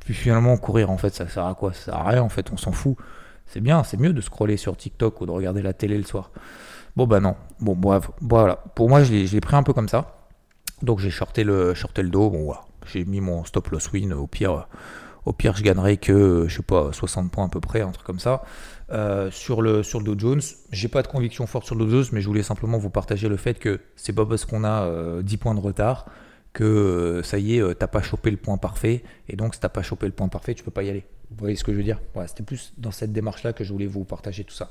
Puis 0.00 0.14
finalement, 0.14 0.56
courir, 0.56 0.90
en 0.90 0.98
fait, 0.98 1.14
ça 1.14 1.28
sert 1.28 1.46
à 1.46 1.54
quoi? 1.54 1.72
Ça 1.72 1.86
sert 1.86 1.94
à 1.94 2.08
rien, 2.08 2.22
en 2.22 2.28
fait, 2.28 2.52
on 2.52 2.56
s'en 2.56 2.72
fout. 2.72 2.96
C'est 3.46 3.60
bien, 3.60 3.82
c'est 3.84 3.98
mieux 3.98 4.12
de 4.12 4.20
scroller 4.20 4.56
sur 4.56 4.76
TikTok 4.76 5.20
ou 5.20 5.26
de 5.26 5.30
regarder 5.30 5.62
la 5.62 5.72
télé 5.72 5.96
le 5.96 6.04
soir. 6.04 6.30
Bon, 6.96 7.06
bah 7.06 7.20
non. 7.20 7.36
Bon, 7.60 7.74
bref, 7.74 8.10
voilà. 8.20 8.56
Pour 8.74 8.88
moi, 8.88 9.04
je 9.04 9.12
l'ai 9.12 9.40
pris 9.40 9.56
un 9.56 9.62
peu 9.62 9.72
comme 9.72 9.88
ça. 9.88 10.16
Donc 10.82 10.98
j'ai 10.98 11.10
shorté 11.10 11.44
le, 11.44 11.74
shorté 11.74 12.02
le 12.02 12.10
dos. 12.10 12.30
Bon, 12.30 12.44
voilà. 12.44 12.62
J'ai 12.86 13.04
mis 13.04 13.20
mon 13.20 13.44
stop 13.44 13.68
loss 13.68 13.90
win. 13.92 14.12
Au 14.12 14.26
pire, 14.26 14.66
au 15.26 15.32
pire, 15.32 15.56
je 15.56 15.62
gagnerai 15.62 15.96
que, 15.96 16.46
je 16.48 16.56
sais 16.56 16.62
pas, 16.62 16.92
60 16.92 17.30
points 17.30 17.46
à 17.46 17.48
peu 17.48 17.60
près, 17.60 17.80
un 17.80 17.90
truc 17.90 18.06
comme 18.06 18.20
ça. 18.20 18.42
Euh, 18.92 19.30
sur, 19.32 19.60
le, 19.60 19.82
sur 19.82 20.00
Dow 20.00 20.16
Jones, 20.16 20.40
j'ai 20.70 20.88
pas 20.88 21.02
de 21.02 21.08
conviction 21.08 21.46
forte 21.46 21.66
sur 21.66 21.74
le 21.74 21.84
Dow 21.84 21.90
Jones, 21.90 22.04
mais 22.12 22.20
je 22.20 22.26
voulais 22.28 22.44
simplement 22.44 22.78
vous 22.78 22.90
partager 22.90 23.28
le 23.28 23.36
fait 23.36 23.58
que 23.58 23.80
c'est 23.96 24.12
pas 24.12 24.24
parce 24.24 24.44
qu'on 24.44 24.62
a 24.62 24.84
euh, 24.84 25.22
10 25.22 25.36
points 25.38 25.54
de 25.54 25.60
retard 25.60 26.06
que 26.56 26.64
euh, 26.64 27.22
ça 27.22 27.38
y 27.38 27.56
est, 27.56 27.60
euh, 27.60 27.74
t'as 27.74 27.86
pas 27.86 28.00
chopé 28.00 28.30
le 28.30 28.38
point 28.38 28.56
parfait, 28.56 29.04
et 29.28 29.36
donc 29.36 29.54
si 29.54 29.60
t'as 29.60 29.68
pas 29.68 29.82
chopé 29.82 30.06
le 30.06 30.12
point 30.12 30.28
parfait, 30.28 30.54
tu 30.54 30.64
peux 30.64 30.70
pas 30.70 30.82
y 30.82 30.88
aller. 30.88 31.04
Vous 31.30 31.36
voyez 31.38 31.54
ce 31.54 31.64
que 31.64 31.72
je 31.72 31.76
veux 31.76 31.82
dire? 31.82 32.00
Voilà, 32.14 32.28
C'était 32.28 32.44
plus 32.44 32.72
dans 32.78 32.90
cette 32.90 33.12
démarche-là 33.12 33.52
que 33.52 33.62
je 33.62 33.72
voulais 33.72 33.86
vous 33.86 34.04
partager 34.04 34.42
tout 34.42 34.54
ça. 34.54 34.70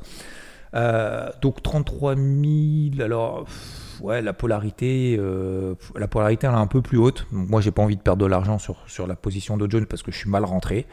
Euh, 0.74 1.30
donc 1.44 1.62
33 1.62 2.16
000, 2.16 2.26
alors 3.02 3.46
ouais, 4.02 4.24
la 4.24 4.34
polarité, 4.34 5.16
la 5.96 6.08
polarité 6.08 6.48
elle 6.48 6.54
est 6.54 6.58
un 6.58 6.66
peu 6.66 6.82
plus 6.82 6.98
haute. 6.98 7.28
Moi 7.32 7.62
j'ai 7.62 7.72
pas 7.72 7.84
envie 7.84 7.98
de 7.98 8.02
perdre 8.02 8.24
de 8.24 8.28
l'argent 8.28 8.58
sur, 8.58 8.78
sur 8.88 9.06
la 9.06 9.16
position 9.16 9.56
de 9.56 9.70
John 9.70 9.86
parce 9.86 10.02
que 10.02 10.12
je 10.12 10.18
suis 10.18 10.30
mal 10.30 10.44
rentré. 10.44 10.88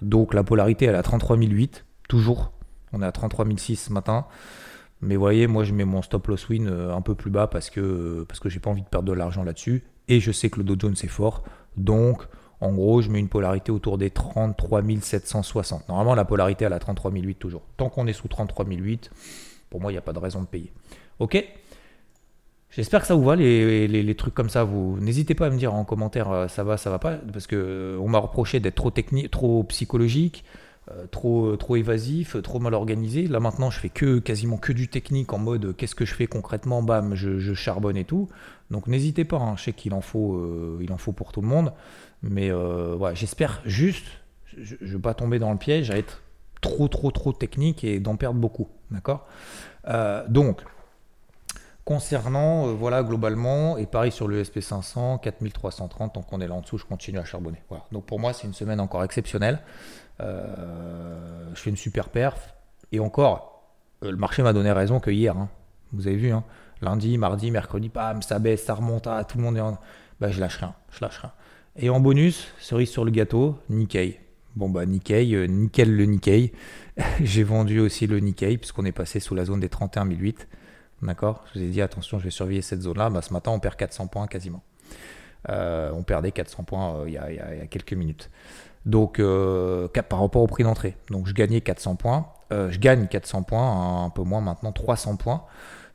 Donc 0.00 0.32
la 0.32 0.44
polarité 0.44 0.84
elle 0.84 0.94
est 0.94 0.98
à 0.98 1.02
33 1.02 1.38
008, 1.38 1.84
toujours. 2.08 2.52
On 2.92 3.02
est 3.02 3.06
à 3.06 3.12
33 3.12 3.46
006 3.56 3.76
ce 3.76 3.92
matin. 3.92 4.26
Mais 5.00 5.16
vous 5.16 5.20
voyez, 5.22 5.48
moi 5.48 5.64
je 5.64 5.72
mets 5.74 5.84
mon 5.84 6.02
stop 6.02 6.28
loss 6.28 6.48
win 6.48 6.68
un 6.68 7.00
peu 7.00 7.16
plus 7.16 7.30
bas 7.32 7.48
parce 7.48 7.68
que, 7.68 8.24
parce 8.28 8.38
que 8.38 8.48
j'ai 8.48 8.60
pas 8.60 8.70
envie 8.70 8.82
de 8.82 8.88
perdre 8.88 9.08
de 9.08 9.12
l'argent 9.12 9.42
là-dessus. 9.42 9.82
Et 10.08 10.20
je 10.20 10.32
sais 10.32 10.50
que 10.50 10.58
le 10.58 10.64
Dow 10.64 10.76
Jones 10.78 10.96
est 11.02 11.08
fort. 11.08 11.42
Donc 11.76 12.26
en 12.60 12.72
gros, 12.72 13.02
je 13.02 13.10
mets 13.10 13.18
une 13.18 13.28
polarité 13.28 13.70
autour 13.70 13.98
des 13.98 14.10
33 14.10 14.82
760. 15.00 15.88
Normalement, 15.88 16.14
la 16.14 16.24
polarité, 16.24 16.64
elle 16.64 16.72
a 16.72 16.78
33 16.78 17.10
008 17.12 17.34
toujours. 17.34 17.62
Tant 17.76 17.88
qu'on 17.88 18.06
est 18.06 18.12
sous 18.12 18.28
33 18.28 18.64
008, 18.64 19.10
pour 19.68 19.80
moi, 19.80 19.90
il 19.90 19.94
n'y 19.94 19.98
a 19.98 20.02
pas 20.02 20.12
de 20.12 20.18
raison 20.18 20.40
de 20.40 20.46
payer. 20.46 20.72
Ok? 21.18 21.44
J'espère 22.70 23.00
que 23.00 23.06
ça 23.06 23.14
vous 23.14 23.24
va, 23.24 23.36
les, 23.36 24.14
trucs 24.16 24.34
comme 24.34 24.50
ça. 24.50 24.64
Vous 24.64 24.98
N'hésitez 25.00 25.34
pas 25.34 25.46
à 25.46 25.50
me 25.50 25.56
dire 25.56 25.74
en 25.74 25.84
commentaire, 25.84 26.30
euh, 26.30 26.48
ça 26.48 26.64
va, 26.64 26.76
ça 26.76 26.90
va 26.90 26.98
pas, 26.98 27.16
parce 27.32 27.46
que 27.46 27.56
euh, 27.56 27.98
on 28.00 28.08
m'a 28.08 28.18
reproché 28.18 28.60
d'être 28.60 28.74
trop 28.74 28.90
technique, 28.90 29.30
trop 29.30 29.62
psychologique, 29.64 30.44
euh, 30.90 31.06
trop, 31.06 31.56
trop 31.56 31.76
évasif, 31.76 32.40
trop 32.42 32.58
mal 32.58 32.74
organisé. 32.74 33.28
Là 33.28 33.40
maintenant, 33.40 33.70
je 33.70 33.80
fais 33.80 33.88
que 33.88 34.18
quasiment 34.18 34.56
que 34.56 34.72
du 34.72 34.88
technique 34.88 35.32
en 35.32 35.38
mode 35.38 35.74
qu'est-ce 35.76 35.94
que 35.94 36.04
je 36.04 36.14
fais 36.14 36.26
concrètement, 36.26 36.82
bam, 36.82 37.14
je 37.14 37.54
charbonne 37.54 37.96
et 37.96 38.04
tout. 38.04 38.28
Donc 38.70 38.86
n'hésitez 38.88 39.24
pas, 39.24 39.36
hein, 39.38 39.54
je 39.56 39.64
sais 39.64 39.72
qu'il 39.72 39.94
en 39.94 40.00
faut, 40.00 40.34
euh, 40.36 40.86
en 40.90 40.96
faut 40.98 41.12
pour 41.12 41.32
tout 41.32 41.40
le 41.40 41.46
monde, 41.48 41.72
mais 42.22 42.50
euh, 42.50 43.14
j'espère 43.14 43.60
juste, 43.64 44.06
je 44.58 44.74
ne 44.80 44.90
veux 44.92 44.98
pas 45.00 45.14
tomber 45.14 45.38
dans 45.38 45.52
le 45.52 45.58
piège 45.58 45.90
à 45.90 45.96
être 45.96 46.22
trop, 46.60 46.88
trop, 46.88 47.10
trop 47.10 47.32
technique 47.32 47.84
et 47.84 48.00
d'en 48.00 48.16
perdre 48.16 48.40
beaucoup, 48.40 48.68
d'accord? 48.90 49.26
Euh, 49.88 50.24
Donc 50.28 50.62
Concernant, 51.84 52.74
voilà, 52.74 53.04
globalement, 53.04 53.76
et 53.78 53.86
pareil 53.86 54.10
sur 54.10 54.26
le 54.26 54.42
SP500, 54.42 55.20
4330, 55.20 56.14
tant 56.14 56.22
qu'on 56.22 56.40
est 56.40 56.48
là 56.48 56.54
en 56.54 56.60
dessous, 56.60 56.78
je 56.78 56.84
continue 56.84 57.20
à 57.20 57.24
charbonner. 57.24 57.62
Donc 57.92 58.06
pour 58.06 58.18
moi, 58.18 58.32
c'est 58.32 58.48
une 58.48 58.54
semaine 58.54 58.80
encore 58.80 59.04
exceptionnelle. 59.04 59.60
Je 60.18 60.24
fais 61.54 61.70
une 61.70 61.76
super 61.76 62.08
perf. 62.08 62.54
Et 62.90 62.98
encore, 62.98 63.70
le 64.02 64.16
marché 64.16 64.42
m'a 64.42 64.52
donné 64.52 64.72
raison 64.72 64.98
que 64.98 65.12
hier. 65.12 65.36
hein. 65.36 65.48
Vous 65.92 66.08
avez 66.08 66.16
vu, 66.16 66.32
hein. 66.32 66.42
Lundi, 66.82 67.16
mardi, 67.18 67.50
mercredi, 67.50 67.88
bam, 67.88 68.22
ça 68.22 68.38
baisse, 68.38 68.64
ça 68.64 68.74
remonte, 68.74 69.06
ah, 69.06 69.24
tout 69.24 69.38
le 69.38 69.44
monde 69.44 69.56
est 69.56 69.60
en. 69.60 69.78
Bah, 70.20 70.30
je 70.30 70.40
lâche 70.40 70.56
rien, 70.58 70.74
je 70.90 70.98
lâche 71.04 71.18
rien. 71.18 71.32
Et 71.76 71.90
en 71.90 72.00
bonus, 72.00 72.48
cerise 72.58 72.88
sur 72.90 73.04
le 73.04 73.10
gâteau, 73.10 73.56
Nikkei. 73.68 74.18
Bon 74.54 74.70
bah 74.70 74.86
Nikkei, 74.86 75.34
euh, 75.34 75.46
nickel 75.46 75.94
le 75.94 76.04
Nikkei. 76.06 76.52
J'ai 77.20 77.42
vendu 77.44 77.78
aussi 77.80 78.06
le 78.06 78.18
Nikkei 78.20 78.56
puisqu'on 78.56 78.86
est 78.86 78.92
passé 78.92 79.20
sous 79.20 79.34
la 79.34 79.44
zone 79.44 79.60
des 79.60 79.68
31 79.68 80.06
008. 80.08 80.48
D'accord? 81.02 81.44
Je 81.52 81.58
vous 81.58 81.64
ai 81.66 81.68
dit 81.68 81.82
attention, 81.82 82.18
je 82.18 82.24
vais 82.24 82.30
surveiller 82.30 82.62
cette 82.62 82.80
zone-là. 82.80 83.10
Bah, 83.10 83.20
ce 83.20 83.34
matin, 83.34 83.50
on 83.50 83.60
perd 83.60 83.76
400 83.76 84.06
points 84.06 84.26
quasiment. 84.26 84.62
Euh, 85.50 85.90
on 85.94 86.02
perdait 86.02 86.32
400 86.32 86.64
points 86.64 86.96
euh, 87.00 87.04
il 87.06 87.10
y, 87.10 87.14
y 87.16 87.18
a- 87.18 87.66
quelques 87.66 87.92
minutes. 87.92 88.30
Donc 88.86 89.20
par 90.08 90.20
rapport 90.20 90.42
au 90.42 90.46
prix 90.46 90.62
d'entrée. 90.62 90.96
Donc 91.10 91.26
je 91.26 91.34
gagnais 91.34 91.60
400 91.60 91.96
points. 91.96 92.26
Je 92.50 92.78
gagne 92.78 93.08
400 93.08 93.42
points, 93.42 94.04
un 94.04 94.10
peu 94.10 94.22
moins 94.22 94.40
maintenant 94.40 94.70
300 94.72 95.16
points 95.16 95.42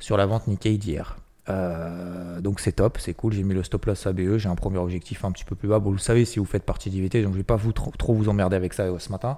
sur 0.02 0.18
la 0.18 0.26
vente 0.26 0.48
Nikkei 0.48 0.78
d'hier. 0.78 1.16
Euh, 1.50 2.40
donc 2.42 2.60
c'est 2.60 2.74
top, 2.74 2.98
c'est 3.00 3.14
cool. 3.14 3.34
J'ai 3.34 3.44
mis 3.44 3.54
le 3.54 3.64
stop 3.64 3.86
loss 3.86 4.06
ABE. 4.06 4.38
J'ai 4.38 4.50
un 4.50 4.56
premier 4.56 4.78
objectif 4.78 5.24
un 5.26 5.32
petit 5.32 5.46
peu 5.46 5.56
plus 5.56 5.68
bas. 5.68 5.80
Bon, 5.80 5.90
vous 5.90 5.96
le 5.96 6.02
savez 6.02 6.26
si 6.26 6.40
vous 6.40 6.46
faites 6.46 6.64
partie 6.64 6.90
d'IVT, 6.90 7.24
donc 7.24 7.34
je 7.34 7.38
vais 7.38 7.44
pas 7.44 7.56
vous 7.56 7.72
trop, 7.72 8.14
vous 8.14 8.30
emmerder 8.30 8.56
avec 8.56 8.74
ça 8.74 8.84
euh, 8.84 9.00
ce 9.00 9.10
matin. 9.10 9.38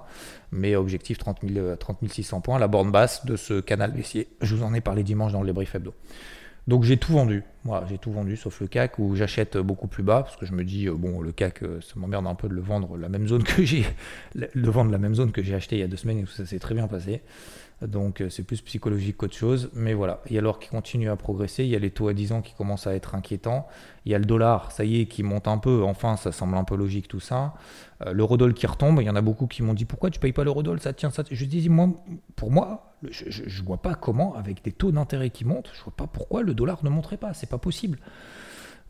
Mais 0.50 0.74
objectif 0.76 1.18
30, 1.18 1.38
000, 1.46 1.76
30 1.76 1.98
600 2.08 2.40
points, 2.40 2.58
la 2.58 2.68
borne 2.68 2.90
basse 2.90 3.24
de 3.24 3.36
ce 3.36 3.60
canal 3.60 3.92
baissier. 3.92 4.28
Je 4.40 4.54
vous 4.56 4.64
en 4.64 4.74
ai 4.74 4.80
parlé 4.80 5.02
dimanche 5.02 5.32
dans 5.32 5.40
le 5.40 5.46
débrief 5.46 5.74
hebdo. 5.74 5.94
Donc 6.66 6.84
j'ai 6.84 6.96
tout 6.96 7.12
vendu. 7.12 7.42
Voilà, 7.64 7.86
j'ai 7.86 7.98
tout 7.98 8.10
vendu 8.10 8.36
sauf 8.36 8.60
le 8.60 8.66
CAC 8.66 8.98
où 8.98 9.14
j'achète 9.16 9.56
beaucoup 9.58 9.86
plus 9.86 10.02
bas 10.02 10.22
parce 10.22 10.36
que 10.36 10.46
je 10.46 10.52
me 10.52 10.64
dis 10.64 10.86
euh, 10.86 10.94
bon 10.94 11.20
le 11.20 11.32
CAC 11.32 11.60
ça 11.60 11.94
m'emmerde 11.96 12.26
un 12.26 12.34
peu 12.34 12.48
de 12.48 12.54
le 12.54 12.60
vendre 12.60 12.96
la 12.96 13.08
même 13.08 13.26
zone 13.26 13.42
que 13.42 13.64
j'ai 13.64 13.84
le 14.34 14.70
vendre 14.70 14.90
la 14.90 14.98
même 14.98 15.14
zone 15.14 15.32
que 15.32 15.42
j'ai 15.42 15.54
acheté 15.54 15.76
il 15.76 15.80
y 15.80 15.82
a 15.82 15.88
deux 15.88 15.96
semaines 15.96 16.18
et 16.18 16.26
ça 16.26 16.46
s'est 16.46 16.58
très 16.58 16.74
bien 16.74 16.88
passé. 16.88 17.22
Donc 17.82 18.20
euh, 18.20 18.30
c'est 18.30 18.42
plus 18.44 18.60
psychologique 18.62 19.16
qu'autre 19.16 19.36
chose. 19.36 19.70
Mais 19.74 19.94
voilà, 19.94 20.20
il 20.28 20.34
y 20.34 20.38
a 20.38 20.40
l'or 20.40 20.58
qui 20.58 20.68
continue 20.68 21.10
à 21.10 21.16
progresser, 21.16 21.64
il 21.64 21.70
y 21.70 21.76
a 21.76 21.78
les 21.78 21.90
taux 21.90 22.08
à 22.08 22.14
10 22.14 22.32
ans 22.32 22.42
qui 22.42 22.54
commencent 22.54 22.86
à 22.86 22.94
être 22.94 23.14
inquiétants, 23.14 23.66
il 24.04 24.12
y 24.12 24.14
a 24.14 24.18
le 24.18 24.24
dollar, 24.24 24.72
ça 24.72 24.84
y 24.84 25.00
est, 25.00 25.06
qui 25.06 25.22
monte 25.22 25.48
un 25.48 25.58
peu, 25.58 25.82
enfin 25.82 26.16
ça 26.16 26.32
semble 26.32 26.56
un 26.56 26.64
peu 26.64 26.76
logique 26.76 27.08
tout 27.08 27.20
ça. 27.20 27.54
Euh, 28.06 28.12
l'eurodoll 28.12 28.54
qui 28.54 28.66
retombe, 28.66 29.00
il 29.00 29.06
y 29.06 29.10
en 29.10 29.16
a 29.16 29.22
beaucoup 29.22 29.46
qui 29.46 29.62
m'ont 29.62 29.74
dit 29.74 29.84
pourquoi 29.84 30.10
tu 30.10 30.20
payes 30.20 30.32
pas 30.32 30.44
l'eurodoll, 30.44 30.80
ça 30.80 30.92
tient, 30.92 31.10
ça 31.10 31.24
Je 31.30 31.44
dis 31.44 31.68
moi, 31.68 31.88
pour 32.36 32.50
moi, 32.50 32.93
je, 33.10 33.42
ne 33.42 33.66
vois 33.66 33.82
pas 33.82 33.94
comment, 33.94 34.34
avec 34.34 34.64
des 34.64 34.72
taux 34.72 34.92
d'intérêt 34.92 35.30
qui 35.30 35.44
montent, 35.44 35.70
je 35.74 35.82
vois 35.82 35.94
pas 35.96 36.06
pourquoi 36.06 36.42
le 36.42 36.54
dollar 36.54 36.84
ne 36.84 36.90
monterait 36.90 37.16
pas, 37.16 37.34
c'est 37.34 37.48
pas 37.48 37.58
possible. 37.58 37.98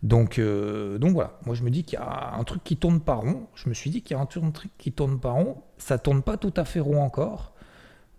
Donc, 0.02 0.38
euh, 0.38 0.98
donc 0.98 1.12
voilà, 1.12 1.38
moi 1.46 1.54
je 1.54 1.62
me 1.62 1.70
dis 1.70 1.82
qu'il 1.84 1.98
y 1.98 2.02
a 2.02 2.34
un 2.34 2.44
truc 2.44 2.62
qui 2.62 2.76
tourne 2.76 3.00
pas 3.00 3.14
rond. 3.14 3.46
Je 3.54 3.68
me 3.70 3.74
suis 3.74 3.88
dit 3.88 4.02
qu'il 4.02 4.16
y 4.16 4.20
a 4.20 4.22
un 4.22 4.26
truc 4.26 4.70
qui 4.76 4.92
tourne 4.92 5.18
pas 5.18 5.30
rond. 5.30 5.62
Ça 5.78 5.98
tourne 5.98 6.22
pas 6.22 6.36
tout 6.36 6.52
à 6.56 6.64
fait 6.64 6.80
rond 6.80 7.02
encore. 7.02 7.54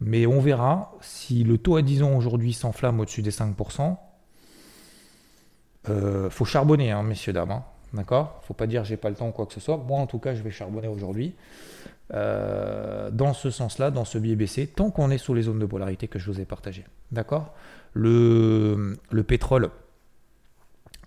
Mais 0.01 0.25
on 0.25 0.39
verra 0.39 0.93
si 1.01 1.43
le 1.43 1.57
taux 1.57 1.75
à 1.77 1.81
10 1.81 2.03
ans 2.03 2.15
aujourd'hui 2.15 2.53
s'enflamme 2.53 2.99
au-dessus 2.99 3.21
des 3.21 3.31
5%. 3.31 3.97
Euh, 5.89 6.29
faut 6.29 6.45
charbonner, 6.45 6.91
hein, 6.91 7.03
messieurs, 7.03 7.33
dames. 7.33 7.51
Hein. 7.51 7.63
D'accord? 7.93 8.41
Faut 8.43 8.53
pas 8.53 8.67
dire 8.67 8.83
j'ai 8.83 8.97
pas 8.97 9.09
le 9.09 9.15
temps 9.15 9.29
ou 9.29 9.31
quoi 9.31 9.45
que 9.45 9.53
ce 9.53 9.59
soit. 9.59 9.77
Moi, 9.77 9.99
en 9.99 10.07
tout 10.07 10.19
cas, 10.19 10.35
je 10.35 10.41
vais 10.41 10.51
charbonner 10.51 10.87
aujourd'hui. 10.87 11.33
Euh, 12.13 13.09
dans 13.09 13.33
ce 13.33 13.49
sens-là, 13.49 13.89
dans 13.91 14.05
ce 14.05 14.17
biais 14.17 14.35
baissé, 14.35 14.67
tant 14.67 14.91
qu'on 14.91 15.09
est 15.09 15.17
sous 15.17 15.33
les 15.33 15.43
zones 15.43 15.59
de 15.59 15.65
polarité 15.65 16.07
que 16.07 16.19
je 16.19 16.31
vous 16.31 16.39
ai 16.39 16.45
partagées. 16.45 16.85
D'accord? 17.11 17.53
Le, 17.93 18.97
le 19.09 19.23
pétrole, 19.23 19.69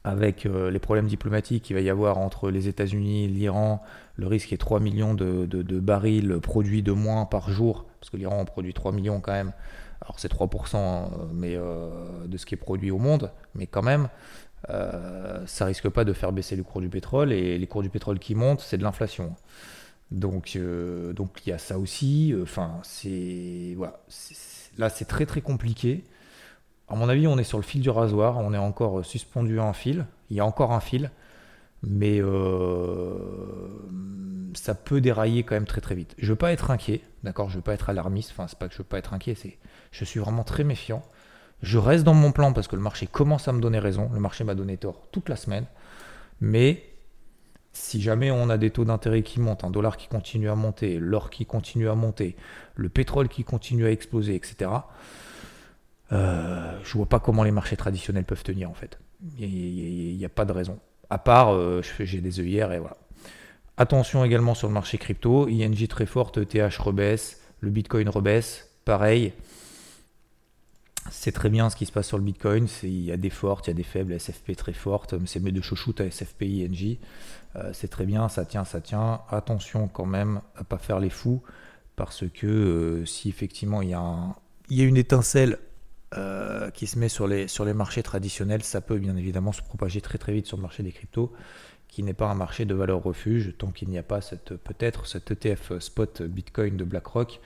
avec 0.04 0.46
euh, 0.46 0.70
les 0.70 0.78
problèmes 0.78 1.06
diplomatiques 1.06 1.64
qu'il 1.64 1.76
va 1.76 1.82
y 1.82 1.90
avoir 1.90 2.18
entre 2.18 2.50
les 2.50 2.68
États-Unis 2.68 3.24
et 3.24 3.28
l'Iran, 3.28 3.82
le 4.16 4.26
risque 4.26 4.52
est 4.52 4.58
3 4.58 4.80
millions 4.80 5.14
de, 5.14 5.46
barils 5.80 6.38
produits 6.40 6.82
de 6.82 6.92
moins 6.92 7.26
par 7.26 7.50
jour, 7.50 7.86
parce 8.00 8.10
que 8.10 8.16
l'Iran 8.16 8.40
en 8.40 8.44
produit 8.44 8.72
3 8.72 8.92
millions 8.92 9.20
quand 9.20 9.32
même. 9.32 9.52
Alors 10.00 10.18
c'est 10.18 10.32
3% 10.32 10.76
hein, 10.76 11.08
mais, 11.34 11.56
euh, 11.56 12.26
de 12.26 12.36
ce 12.36 12.46
qui 12.46 12.54
est 12.54 12.58
produit 12.58 12.90
au 12.90 12.98
monde, 12.98 13.30
mais 13.54 13.66
quand 13.66 13.82
même, 13.82 14.08
euh, 14.70 15.46
ça 15.46 15.64
risque 15.64 15.88
pas 15.88 16.04
de 16.04 16.12
faire 16.12 16.32
baisser 16.32 16.56
le 16.56 16.62
cours 16.62 16.80
du 16.80 16.88
pétrole, 16.88 17.32
et 17.32 17.58
les 17.58 17.66
cours 17.66 17.82
du 17.82 17.90
pétrole 17.90 18.18
qui 18.18 18.34
montent, 18.34 18.60
c'est 18.60 18.78
de 18.78 18.82
l'inflation. 18.82 19.34
Donc, 20.10 20.58
donc 21.14 21.46
il 21.46 21.50
y 21.50 21.52
a 21.52 21.58
ça 21.58 21.78
aussi. 21.78 22.34
Enfin, 22.42 22.80
c'est 22.82 23.74
voilà, 23.76 24.00
là 24.78 24.88
c'est 24.88 25.04
très 25.04 25.26
très 25.26 25.40
compliqué. 25.40 26.04
À 26.88 26.96
mon 26.96 27.08
avis, 27.10 27.26
on 27.26 27.36
est 27.36 27.44
sur 27.44 27.58
le 27.58 27.64
fil 27.64 27.82
du 27.82 27.90
rasoir, 27.90 28.38
on 28.38 28.54
est 28.54 28.58
encore 28.58 29.04
suspendu 29.04 29.60
à 29.60 29.64
un 29.64 29.74
fil, 29.74 30.06
il 30.30 30.36
y 30.38 30.40
a 30.40 30.46
encore 30.46 30.72
un 30.72 30.80
fil, 30.80 31.10
mais 31.82 32.18
euh, 32.22 33.18
ça 34.54 34.74
peut 34.74 35.02
dérailler 35.02 35.42
quand 35.42 35.54
même 35.54 35.66
très 35.66 35.82
très 35.82 35.94
vite. 35.94 36.14
Je 36.18 36.28
veux 36.32 36.36
pas 36.36 36.52
être 36.52 36.70
inquiet, 36.70 37.02
d'accord? 37.24 37.50
Je 37.50 37.56
veux 37.56 37.62
pas 37.62 37.74
être 37.74 37.90
alarmiste, 37.90 38.30
enfin 38.32 38.46
c'est 38.48 38.58
pas 38.58 38.68
que 38.68 38.72
je 38.72 38.78
veux 38.78 38.84
pas 38.84 38.98
être 38.98 39.12
inquiet, 39.12 39.34
c'est 39.34 39.58
je 39.90 40.04
suis 40.06 40.20
vraiment 40.20 40.44
très 40.44 40.64
méfiant. 40.64 41.02
Je 41.62 41.78
reste 41.78 42.04
dans 42.04 42.14
mon 42.14 42.32
plan 42.32 42.52
parce 42.52 42.68
que 42.68 42.76
le 42.76 42.82
marché 42.82 43.06
commence 43.06 43.48
à 43.48 43.52
me 43.52 43.60
donner 43.60 43.78
raison, 43.78 44.10
le 44.12 44.20
marché 44.20 44.44
m'a 44.44 44.54
donné 44.54 44.76
tort 44.76 45.08
toute 45.10 45.28
la 45.28 45.36
semaine, 45.36 45.66
mais 46.40 46.84
si 47.72 48.00
jamais 48.00 48.30
on 48.30 48.48
a 48.50 48.58
des 48.58 48.70
taux 48.70 48.84
d'intérêt 48.84 49.22
qui 49.22 49.40
montent, 49.40 49.64
un 49.64 49.70
dollar 49.70 49.96
qui 49.96 50.08
continue 50.08 50.48
à 50.50 50.54
monter, 50.54 50.98
l'or 50.98 51.30
qui 51.30 51.46
continue 51.46 51.88
à 51.88 51.94
monter, 51.94 52.36
le 52.74 52.88
pétrole 52.88 53.28
qui 53.28 53.44
continue 53.44 53.86
à 53.86 53.90
exploser, 53.90 54.34
etc., 54.34 54.70
euh, 56.12 56.78
je 56.82 56.92
vois 56.94 57.06
pas 57.06 57.20
comment 57.20 57.42
les 57.42 57.50
marchés 57.50 57.76
traditionnels 57.76 58.24
peuvent 58.24 58.42
tenir 58.42 58.70
en 58.70 58.74
fait. 58.74 58.98
Il 59.38 60.16
n'y 60.16 60.24
a, 60.24 60.28
pas 60.28 60.44
de 60.44 60.52
raison. 60.52 60.78
À 61.10 61.18
part, 61.18 61.52
euh, 61.52 61.82
j'ai 61.98 62.20
des 62.20 62.40
œillères 62.40 62.72
et 62.72 62.78
voilà. 62.78 62.96
Attention 63.76 64.24
également 64.24 64.54
sur 64.54 64.68
le 64.68 64.74
marché 64.74 64.96
crypto. 64.96 65.48
ING 65.48 65.86
très 65.88 66.06
forte, 66.06 66.38
ETH 66.38 66.76
rebaisse, 66.76 67.40
le 67.60 67.70
Bitcoin 67.70 68.08
rebaisse. 68.08 68.70
Pareil, 68.84 69.32
c'est 71.10 71.32
très 71.32 71.48
bien 71.48 71.70
ce 71.70 71.76
qui 71.76 71.86
se 71.86 71.92
passe 71.92 72.06
sur 72.06 72.18
le 72.18 72.24
Bitcoin. 72.24 72.66
Il 72.82 73.02
y 73.02 73.12
a 73.12 73.16
des 73.16 73.30
fortes, 73.30 73.66
il 73.66 73.70
y 73.70 73.72
a 73.72 73.74
des 73.74 73.82
faibles, 73.82 74.18
SFP 74.18 74.56
très 74.56 74.72
fortes. 74.72 75.14
C'est 75.26 75.40
mes 75.40 75.52
deux 75.52 75.62
à 75.98 76.04
SFP, 76.04 76.42
ING. 76.42 76.98
Euh, 77.56 77.70
c'est 77.72 77.88
très 77.88 78.06
bien, 78.06 78.28
ça 78.28 78.44
tient, 78.44 78.64
ça 78.64 78.80
tient. 78.80 79.22
Attention 79.30 79.88
quand 79.88 80.06
même 80.06 80.40
à 80.56 80.64
pas 80.64 80.78
faire 80.78 81.00
les 81.00 81.10
fous 81.10 81.42
parce 81.96 82.24
que 82.28 83.02
si 83.06 83.28
effectivement 83.28 83.82
il 83.82 83.90
y, 83.90 83.94
a 83.94 84.84
une 84.84 84.96
étincelle 84.96 85.58
euh, 86.16 86.70
qui 86.70 86.86
se 86.86 86.98
met 86.98 87.08
sur 87.08 87.26
les, 87.26 87.48
sur 87.48 87.64
les 87.64 87.74
marchés 87.74 88.04
traditionnels, 88.04 88.62
ça 88.62 88.80
peut 88.80 88.98
bien 88.98 89.16
évidemment 89.16 89.52
se 89.52 89.62
propager 89.62 90.00
très 90.00 90.16
très 90.16 90.32
vite 90.32 90.46
sur 90.46 90.56
le 90.56 90.62
marché 90.62 90.84
des 90.84 90.92
cryptos, 90.92 91.32
qui 91.88 92.04
n'est 92.04 92.14
pas 92.14 92.30
un 92.30 92.34
marché 92.34 92.66
de 92.66 92.74
valeur 92.74 93.02
refuge, 93.02 93.54
tant 93.58 93.72
qu'il 93.72 93.88
n'y 93.88 93.98
a 93.98 94.04
pas 94.04 94.20
peut-être 94.64 95.06
cet 95.06 95.32
ETF 95.32 95.80
spot 95.80 96.22
Bitcoin 96.22 96.76
de 96.76 96.84
BlackRock, 96.84 97.40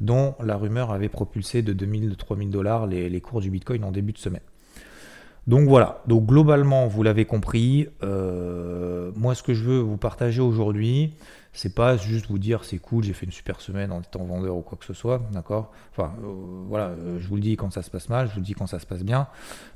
dont 0.00 0.34
la 0.42 0.56
rumeur 0.56 0.90
avait 0.90 1.08
propulsé 1.08 1.62
de 1.62 1.72
2000 1.72 2.10
de 2.10 2.14
3000 2.14 2.50
dollars 2.50 2.86
les, 2.86 3.08
les 3.08 3.20
cours 3.20 3.40
du 3.40 3.50
Bitcoin 3.50 3.84
en 3.84 3.90
début 3.90 4.12
de 4.12 4.18
semaine. 4.18 4.42
Donc 5.48 5.66
voilà, 5.66 6.02
donc 6.06 6.26
globalement, 6.26 6.86
vous 6.88 7.02
l'avez 7.02 7.24
compris, 7.24 7.88
euh, 8.02 9.10
moi 9.16 9.34
ce 9.34 9.42
que 9.42 9.54
je 9.54 9.64
veux 9.64 9.78
vous 9.78 9.96
partager 9.96 10.42
aujourd'hui, 10.42 11.14
c'est 11.54 11.74
pas 11.74 11.96
juste 11.96 12.26
vous 12.28 12.38
dire 12.38 12.64
c'est 12.64 12.76
cool, 12.76 13.02
j'ai 13.02 13.14
fait 13.14 13.24
une 13.24 13.32
super 13.32 13.62
semaine 13.62 13.90
en 13.90 14.02
étant 14.02 14.24
vendeur 14.24 14.56
ou 14.56 14.60
quoi 14.60 14.76
que 14.76 14.84
ce 14.84 14.92
soit, 14.92 15.22
d'accord? 15.32 15.72
Enfin, 15.92 16.12
euh, 16.22 16.34
voilà, 16.68 16.88
euh, 16.88 17.18
je 17.18 17.26
vous 17.26 17.36
le 17.36 17.40
dis 17.40 17.56
quand 17.56 17.72
ça 17.72 17.80
se 17.80 17.90
passe 17.90 18.10
mal, 18.10 18.28
je 18.28 18.34
vous 18.34 18.40
le 18.40 18.44
dis 18.44 18.52
quand 18.52 18.66
ça 18.66 18.78
se 18.78 18.84
passe 18.84 19.02
bien, 19.02 19.26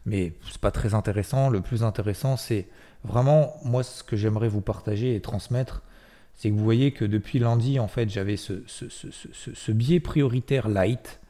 mais 0.05 0.35
c'est 0.51 0.61
pas 0.61 0.73
très 0.73 0.93
intéressant. 0.93 1.49
Le 1.49 1.63
plus 1.63 1.83
intéressant, 1.83 2.37
c'est 2.37 2.69
vraiment, 3.03 3.55
moi, 3.65 3.83
ce 3.83 4.05
que 4.05 4.15
j'aimerais 4.15 4.49
vous 4.49 4.61
partager 4.61 5.17
et 5.17 5.23
transmettre, 5.23 5.83
c'est 6.35 6.51
que 6.51 6.55
vous 6.55 6.65
voyez 6.65 6.93
que 6.93 7.05
depuis 7.05 7.39
lundi, 7.39 7.79
en 7.79 7.89
fait, 7.89 8.09
j'avais 8.09 8.37
ce, 8.37 8.63
ce, 8.67 9.73
biais 9.73 10.01
prioritaire 10.01 10.69
light. 10.69 11.21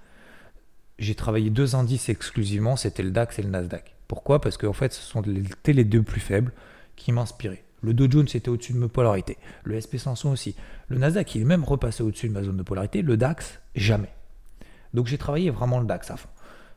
J'ai 0.99 1.15
travaillé 1.15 1.51
deux 1.51 1.75
indices 1.75 2.09
exclusivement, 2.09 2.77
c'était 2.77 3.03
le 3.03 3.11
DAX 3.11 3.39
et 3.39 3.43
le 3.43 3.51
Nasdaq. 3.51 3.95
Pourquoi? 4.09 4.41
Parce 4.41 4.57
qu'en 4.57 4.73
fait, 4.73 4.93
ce 4.93 5.03
sont 5.03 5.23
les 5.67 5.85
deux 5.85 6.03
plus 6.03 6.21
faibles 6.21 6.53
qui 6.97 7.13
m'inspiraient. 7.13 7.65
Le 7.83 7.95
Dow 7.95 8.09
Jones 8.09 8.29
était 8.33 8.49
au-dessus 8.49 8.73
de 8.73 8.79
ma 8.79 8.89
polarité. 8.89 9.39
Le 9.65 9.79
SP500 9.79 10.29
aussi. 10.29 10.55
Le 10.89 10.99
Nasdaq, 10.99 11.35
il 11.35 11.43
est 11.43 11.47
même 11.47 11.65
repassé 11.65 12.03
au-dessus 12.03 12.29
de 12.29 12.33
ma 12.33 12.43
zone 12.43 12.57
de 12.57 12.63
polarité. 12.63 13.03
Le 13.03 13.17
DAX, 13.17 13.61
jamais. 13.75 14.13
Donc 14.95 15.09
j'ai 15.09 15.19
travaillé 15.19 15.51
vraiment 15.51 15.81
le 15.81 15.87
DAX 15.87 16.11
à 16.11 16.17
fond. 16.17 16.29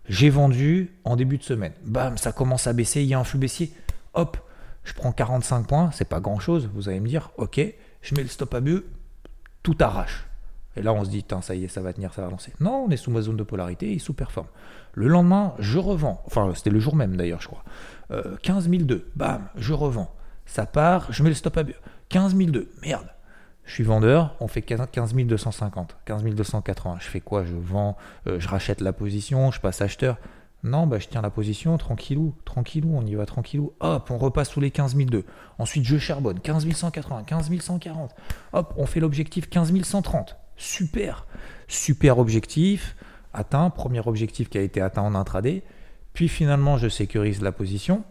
J'ai 0.08 0.30
vendu 0.30 0.92
en 1.04 1.16
début 1.16 1.38
de 1.38 1.44
semaine. 1.44 1.74
Bam, 1.84 2.18
ça 2.18 2.32
commence 2.32 2.68
à 2.68 2.74
baisser. 2.74 3.02
Il 3.02 3.08
y 3.08 3.14
a 3.14 3.20
un 3.20 3.24
flux 3.24 3.40
baissier. 3.40 3.72
Hop, 4.14 4.38
je 4.84 4.94
prends 4.94 5.12
45 5.12 5.68
points. 5.68 5.92
C'est 5.94 6.10
pas 6.10 6.20
grand-chose. 6.20 6.70
Vous 6.74 6.90
allez 6.90 7.00
me 7.00 7.08
dire, 7.08 7.32
ok, 7.38 7.62
je 8.06 8.16
mets 8.16 8.24
le 8.24 8.30
stop 8.30 8.54
à 8.54 8.62
but. 8.62 8.84
Tout 9.64 9.78
arrache. 9.80 10.26
Et 10.78 10.82
là, 10.82 10.94
on 10.94 11.04
se 11.06 11.10
dit, 11.10 11.26
ça 11.42 11.56
y 11.56 11.64
est, 11.64 11.68
ça 11.68 11.82
va 11.82 11.94
tenir, 11.94 12.14
ça 12.14 12.22
va 12.22 12.28
avancer. 12.28 12.54
Non, 12.60 12.86
on 12.88 12.90
est 12.90 12.98
sous 12.98 13.12
ma 13.12 13.22
zone 13.22 13.38
de 13.38 13.44
polarité, 13.44 13.92
il 13.92 14.00
sous-performe. 14.00 14.48
Le 14.94 15.08
lendemain, 15.08 15.54
je 15.58 15.80
revends. 15.80 16.22
Enfin, 16.26 16.52
c'était 16.54 16.70
le 16.70 16.80
jour 16.80 16.96
même 16.96 17.16
d'ailleurs, 17.16 17.42
je 17.42 17.48
crois. 17.48 17.64
Euh, 18.12 18.36
15 18.44 18.70
002, 18.70 19.10
bam, 19.16 19.48
je 19.56 19.74
revends 19.74 20.14
ça 20.46 20.66
part, 20.66 21.12
je 21.12 21.24
mets 21.24 21.30
le 21.30 21.36
stop 21.36 21.58
à 21.58 21.64
15 22.10 22.36
002, 22.36 22.72
merde. 22.82 23.08
Je 23.66 23.74
suis 23.74 23.84
vendeur, 23.84 24.36
on 24.40 24.48
fait 24.48 24.62
15 24.62 25.16
250, 25.16 25.98
15 26.06 26.24
280. 26.24 26.98
Je 27.00 27.08
fais 27.08 27.20
quoi? 27.20 27.44
Je 27.44 27.56
vends, 27.56 27.98
euh, 28.28 28.40
je 28.40 28.48
rachète 28.48 28.80
la 28.80 28.94
position, 28.94 29.50
je 29.52 29.60
passe 29.60 29.82
acheteur. 29.82 30.18
Non, 30.66 30.88
bah, 30.88 30.98
je 30.98 31.08
tiens 31.08 31.22
la 31.22 31.30
position, 31.30 31.78
tranquillou, 31.78 32.34
tranquillou, 32.44 32.98
on 32.98 33.06
y 33.06 33.14
va 33.14 33.28
tranquillou. 33.28 33.74
Hop, 33.82 34.10
on 34.10 34.18
repasse 34.18 34.50
sous 34.50 34.60
les 34.60 34.72
15 34.72 34.96
002. 34.96 35.24
Ensuite, 35.60 35.86
je 35.86 36.00
charbonne, 36.00 36.40
15 36.40 36.68
180, 36.68 37.24
15 37.24 37.60
140. 37.60 38.16
Hop, 38.52 38.74
on 38.76 38.88
fait 38.88 39.00
l'objectif 39.00 39.48
15 39.48 39.80
130. 39.84 40.36
Super, 40.58 41.28
super 41.68 42.18
objectif 42.18 42.96
atteint, 43.32 43.70
premier 43.70 44.00
objectif 44.08 44.50
qui 44.50 44.58
a 44.58 44.62
été 44.62 44.82
atteint 44.82 45.04
en 45.04 45.14
intraday. 45.14 45.62
Puis 46.14 46.30
finalement, 46.30 46.80
je 46.80 46.90
sécurise 46.90 47.44
la 47.44 47.52
position. 47.52 48.04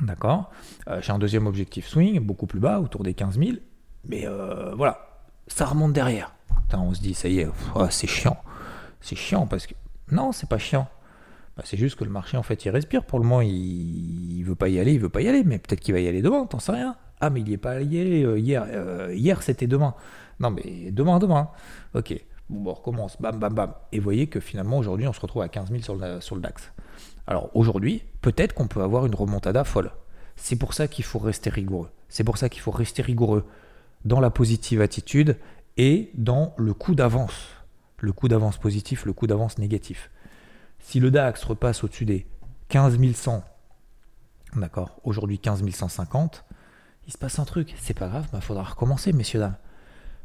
D'accord 0.00 0.50
euh, 0.88 1.02
J'ai 1.02 1.12
un 1.12 1.18
deuxième 1.18 1.46
objectif 1.46 1.86
swing, 1.86 2.20
beaucoup 2.20 2.46
plus 2.46 2.60
bas, 2.60 2.80
autour 2.80 3.02
des 3.02 3.12
15 3.12 3.38
000. 3.38 3.50
Mais 4.08 4.26
euh, 4.26 4.74
voilà, 4.74 5.20
ça 5.46 5.66
remonte 5.66 5.92
derrière. 5.92 6.32
on 6.72 6.94
se 6.94 7.02
dit, 7.02 7.12
ça 7.12 7.28
y 7.28 7.40
est, 7.40 7.48
oh, 7.74 7.86
c'est 7.90 8.06
chiant. 8.06 8.38
C'est 9.02 9.16
chiant 9.16 9.46
parce 9.46 9.66
que. 9.66 9.74
Non, 10.10 10.32
c'est 10.32 10.48
pas 10.48 10.58
chiant. 10.58 10.88
Bah, 11.60 11.66
c'est 11.66 11.76
juste 11.76 11.96
que 11.98 12.04
le 12.04 12.10
marché, 12.10 12.38
en 12.38 12.42
fait, 12.42 12.64
il 12.64 12.70
respire. 12.70 13.04
Pour 13.04 13.18
le 13.18 13.24
moment, 13.24 13.42
il, 13.42 14.38
il 14.38 14.42
veut 14.44 14.54
pas 14.54 14.70
y 14.70 14.80
aller, 14.80 14.94
il 14.94 14.98
veut 14.98 15.10
pas 15.10 15.20
y 15.20 15.28
aller. 15.28 15.44
Mais 15.44 15.58
peut-être 15.58 15.80
qu'il 15.80 15.92
va 15.92 16.00
y 16.00 16.08
aller 16.08 16.22
demain, 16.22 16.46
t'en 16.46 16.58
sais 16.58 16.72
rien. 16.72 16.96
Ah, 17.20 17.28
mais 17.28 17.40
il 17.40 17.46
n'y 17.48 17.52
est 17.52 17.58
pas 17.58 17.72
allé 17.72 18.24
euh, 18.24 18.38
hier. 18.38 18.66
hier, 19.12 19.42
c'était 19.42 19.66
demain. 19.66 19.94
Non, 20.38 20.50
mais 20.50 20.90
demain, 20.90 21.18
demain. 21.18 21.50
Ok. 21.92 22.18
Bon, 22.48 22.60
bon, 22.62 22.70
on 22.70 22.74
recommence, 22.74 23.20
bam, 23.20 23.38
bam, 23.38 23.52
bam. 23.52 23.74
Et 23.92 24.00
voyez 24.00 24.26
que 24.26 24.40
finalement, 24.40 24.78
aujourd'hui, 24.78 25.06
on 25.06 25.12
se 25.12 25.20
retrouve 25.20 25.42
à 25.42 25.50
15 25.50 25.68
000 25.68 25.82
sur 25.82 25.96
le, 25.96 26.22
sur 26.22 26.34
le 26.34 26.40
DAX. 26.40 26.72
Alors 27.26 27.50
aujourd'hui, 27.54 28.04
peut-être 28.22 28.54
qu'on 28.54 28.68
peut 28.68 28.80
avoir 28.82 29.04
une 29.04 29.14
remontada 29.14 29.64
folle. 29.64 29.90
C'est 30.36 30.56
pour 30.56 30.72
ça 30.72 30.88
qu'il 30.88 31.04
faut 31.04 31.18
rester 31.18 31.50
rigoureux. 31.50 31.90
C'est 32.08 32.24
pour 32.24 32.38
ça 32.38 32.48
qu'il 32.48 32.62
faut 32.62 32.70
rester 32.70 33.02
rigoureux 33.02 33.44
dans 34.06 34.18
la 34.18 34.30
positive 34.30 34.80
attitude 34.80 35.36
et 35.76 36.10
dans 36.14 36.54
le 36.56 36.72
coup 36.72 36.94
d'avance. 36.94 37.48
Le 37.98 38.12
coup 38.12 38.28
d'avance 38.28 38.56
positif, 38.56 39.04
le 39.04 39.12
coup 39.12 39.26
d'avance 39.26 39.58
négatif. 39.58 40.10
Si 40.80 41.00
le 41.00 41.10
DAX 41.10 41.44
repasse 41.44 41.84
au-dessus 41.84 42.04
des 42.04 42.26
15 42.68 42.98
100, 43.14 43.44
d'accord, 44.56 44.98
aujourd'hui 45.04 45.38
15 45.38 45.68
150, 45.68 46.44
il 47.06 47.12
se 47.12 47.18
passe 47.18 47.38
un 47.38 47.44
truc. 47.44 47.74
C'est 47.78 47.94
pas 47.94 48.08
grave, 48.08 48.26
il 48.28 48.32
bah, 48.32 48.40
faudra 48.40 48.64
recommencer, 48.64 49.12
messieurs, 49.12 49.40
dames. 49.40 49.56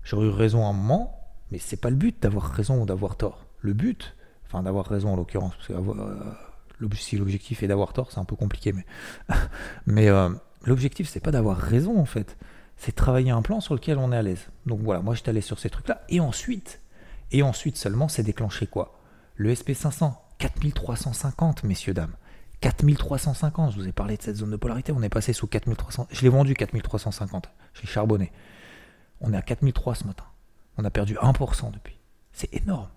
J'aurais 0.03 0.27
eu 0.27 0.29
raison 0.29 0.65
à 0.65 0.69
un 0.69 0.73
moment, 0.73 1.19
mais 1.51 1.57
c'est 1.57 1.77
pas 1.77 1.89
le 1.89 1.95
but 1.95 2.21
d'avoir 2.21 2.45
raison 2.45 2.81
ou 2.81 2.85
d'avoir 2.85 3.15
tort. 3.15 3.45
Le 3.59 3.73
but, 3.73 4.15
enfin 4.45 4.63
d'avoir 4.63 4.85
raison 4.85 5.13
en 5.13 5.15
l'occurrence, 5.15 5.55
parce 5.55 5.67
que 5.67 5.73
euh, 5.73 6.89
si 6.93 7.17
l'objectif 7.17 7.63
est 7.63 7.67
d'avoir 7.67 7.93
tort, 7.93 8.11
c'est 8.11 8.19
un 8.19 8.25
peu 8.25 8.35
compliqué, 8.35 8.73
mais, 8.73 8.85
mais 9.87 10.09
euh, 10.09 10.29
l'objectif 10.63 11.09
c'est 11.09 11.19
pas 11.19 11.31
d'avoir 11.31 11.57
raison 11.57 11.99
en 11.99 12.05
fait, 12.05 12.37
c'est 12.77 12.93
travailler 12.93 13.31
un 13.31 13.41
plan 13.41 13.61
sur 13.61 13.73
lequel 13.73 13.97
on 13.97 14.11
est 14.11 14.17
à 14.17 14.21
l'aise. 14.21 14.49
Donc 14.65 14.81
voilà, 14.81 15.01
moi 15.01 15.15
j'étais 15.15 15.29
allé 15.29 15.41
sur 15.41 15.57
ces 15.57 15.69
trucs-là, 15.69 16.01
et 16.09 16.19
ensuite, 16.19 16.81
et 17.31 17.41
ensuite 17.41 17.77
seulement, 17.77 18.07
c'est 18.07 18.23
déclenché 18.23 18.67
quoi? 18.67 18.99
Le 19.35 19.51
SP500, 19.51 20.13
4350, 20.37 21.63
messieurs, 21.63 21.93
dames. 21.93 22.15
4350, 22.61 23.73
je 23.73 23.77
vous 23.77 23.87
ai 23.87 23.91
parlé 23.91 24.17
de 24.17 24.21
cette 24.21 24.37
zone 24.37 24.51
de 24.51 24.55
polarité, 24.55 24.91
on 24.91 25.01
est 25.01 25.09
passé 25.09 25.33
sous 25.33 25.47
4300, 25.47 26.07
je 26.09 26.21
l'ai 26.21 26.29
vendu 26.29 26.53
4350, 26.53 27.49
j'ai 27.73 27.87
charbonné. 27.87 28.31
On 29.21 29.33
est 29.33 29.37
à 29.37 29.41
4003 29.41 29.95
ce 29.95 30.03
matin. 30.05 30.25
On 30.77 30.83
a 30.83 30.89
perdu 30.89 31.15
1% 31.15 31.71
depuis. 31.71 31.99
C'est 32.33 32.53
énorme. 32.53 32.89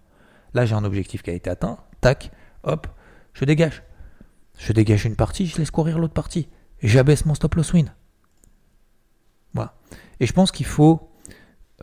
Là, 0.55 0.66
j'ai 0.66 0.74
un 0.74 0.85
objectif 0.85 1.22
qui 1.22 1.31
a 1.31 1.33
été 1.33 1.48
atteint. 1.48 1.79
Tac, 2.01 2.31
hop, 2.64 2.88
je 3.35 3.44
dégage. 3.44 3.83
Je 4.59 4.72
dégage 4.72 5.05
une 5.05 5.16
partie, 5.16 5.46
je 5.46 5.57
laisse 5.59 5.70
courir 5.70 5.98
l'autre 5.98 6.14
partie. 6.14 6.48
J'abaisse 6.83 7.24
mon 7.24 7.35
stop 7.35 7.55
loss 7.55 7.72
win. 7.72 7.92
Voilà. 9.55 9.74
Et 10.20 10.27
je 10.27 10.33
pense 10.33 10.51
qu'il 10.51 10.66
faut, 10.66 11.08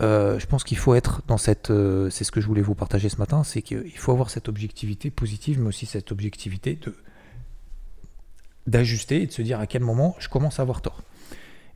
euh, 0.00 0.38
je 0.38 0.46
pense 0.46 0.62
qu'il 0.64 0.76
faut 0.76 0.94
être 0.94 1.22
dans 1.26 1.38
cette, 1.38 1.70
euh, 1.70 2.10
c'est 2.10 2.24
ce 2.24 2.30
que 2.30 2.40
je 2.40 2.46
voulais 2.46 2.62
vous 2.62 2.74
partager 2.74 3.08
ce 3.08 3.16
matin, 3.16 3.44
c'est 3.44 3.62
qu'il 3.62 3.96
faut 3.96 4.12
avoir 4.12 4.30
cette 4.30 4.48
objectivité 4.48 5.10
positive, 5.10 5.60
mais 5.60 5.68
aussi 5.68 5.86
cette 5.86 6.12
objectivité 6.12 6.74
de 6.74 6.94
d'ajuster 8.66 9.22
et 9.22 9.26
de 9.26 9.32
se 9.32 9.42
dire 9.42 9.60
à 9.60 9.68
quel 9.68 9.82
moment 9.82 10.16
je 10.18 10.28
commence 10.28 10.58
à 10.58 10.62
avoir 10.62 10.82
tort. 10.82 11.02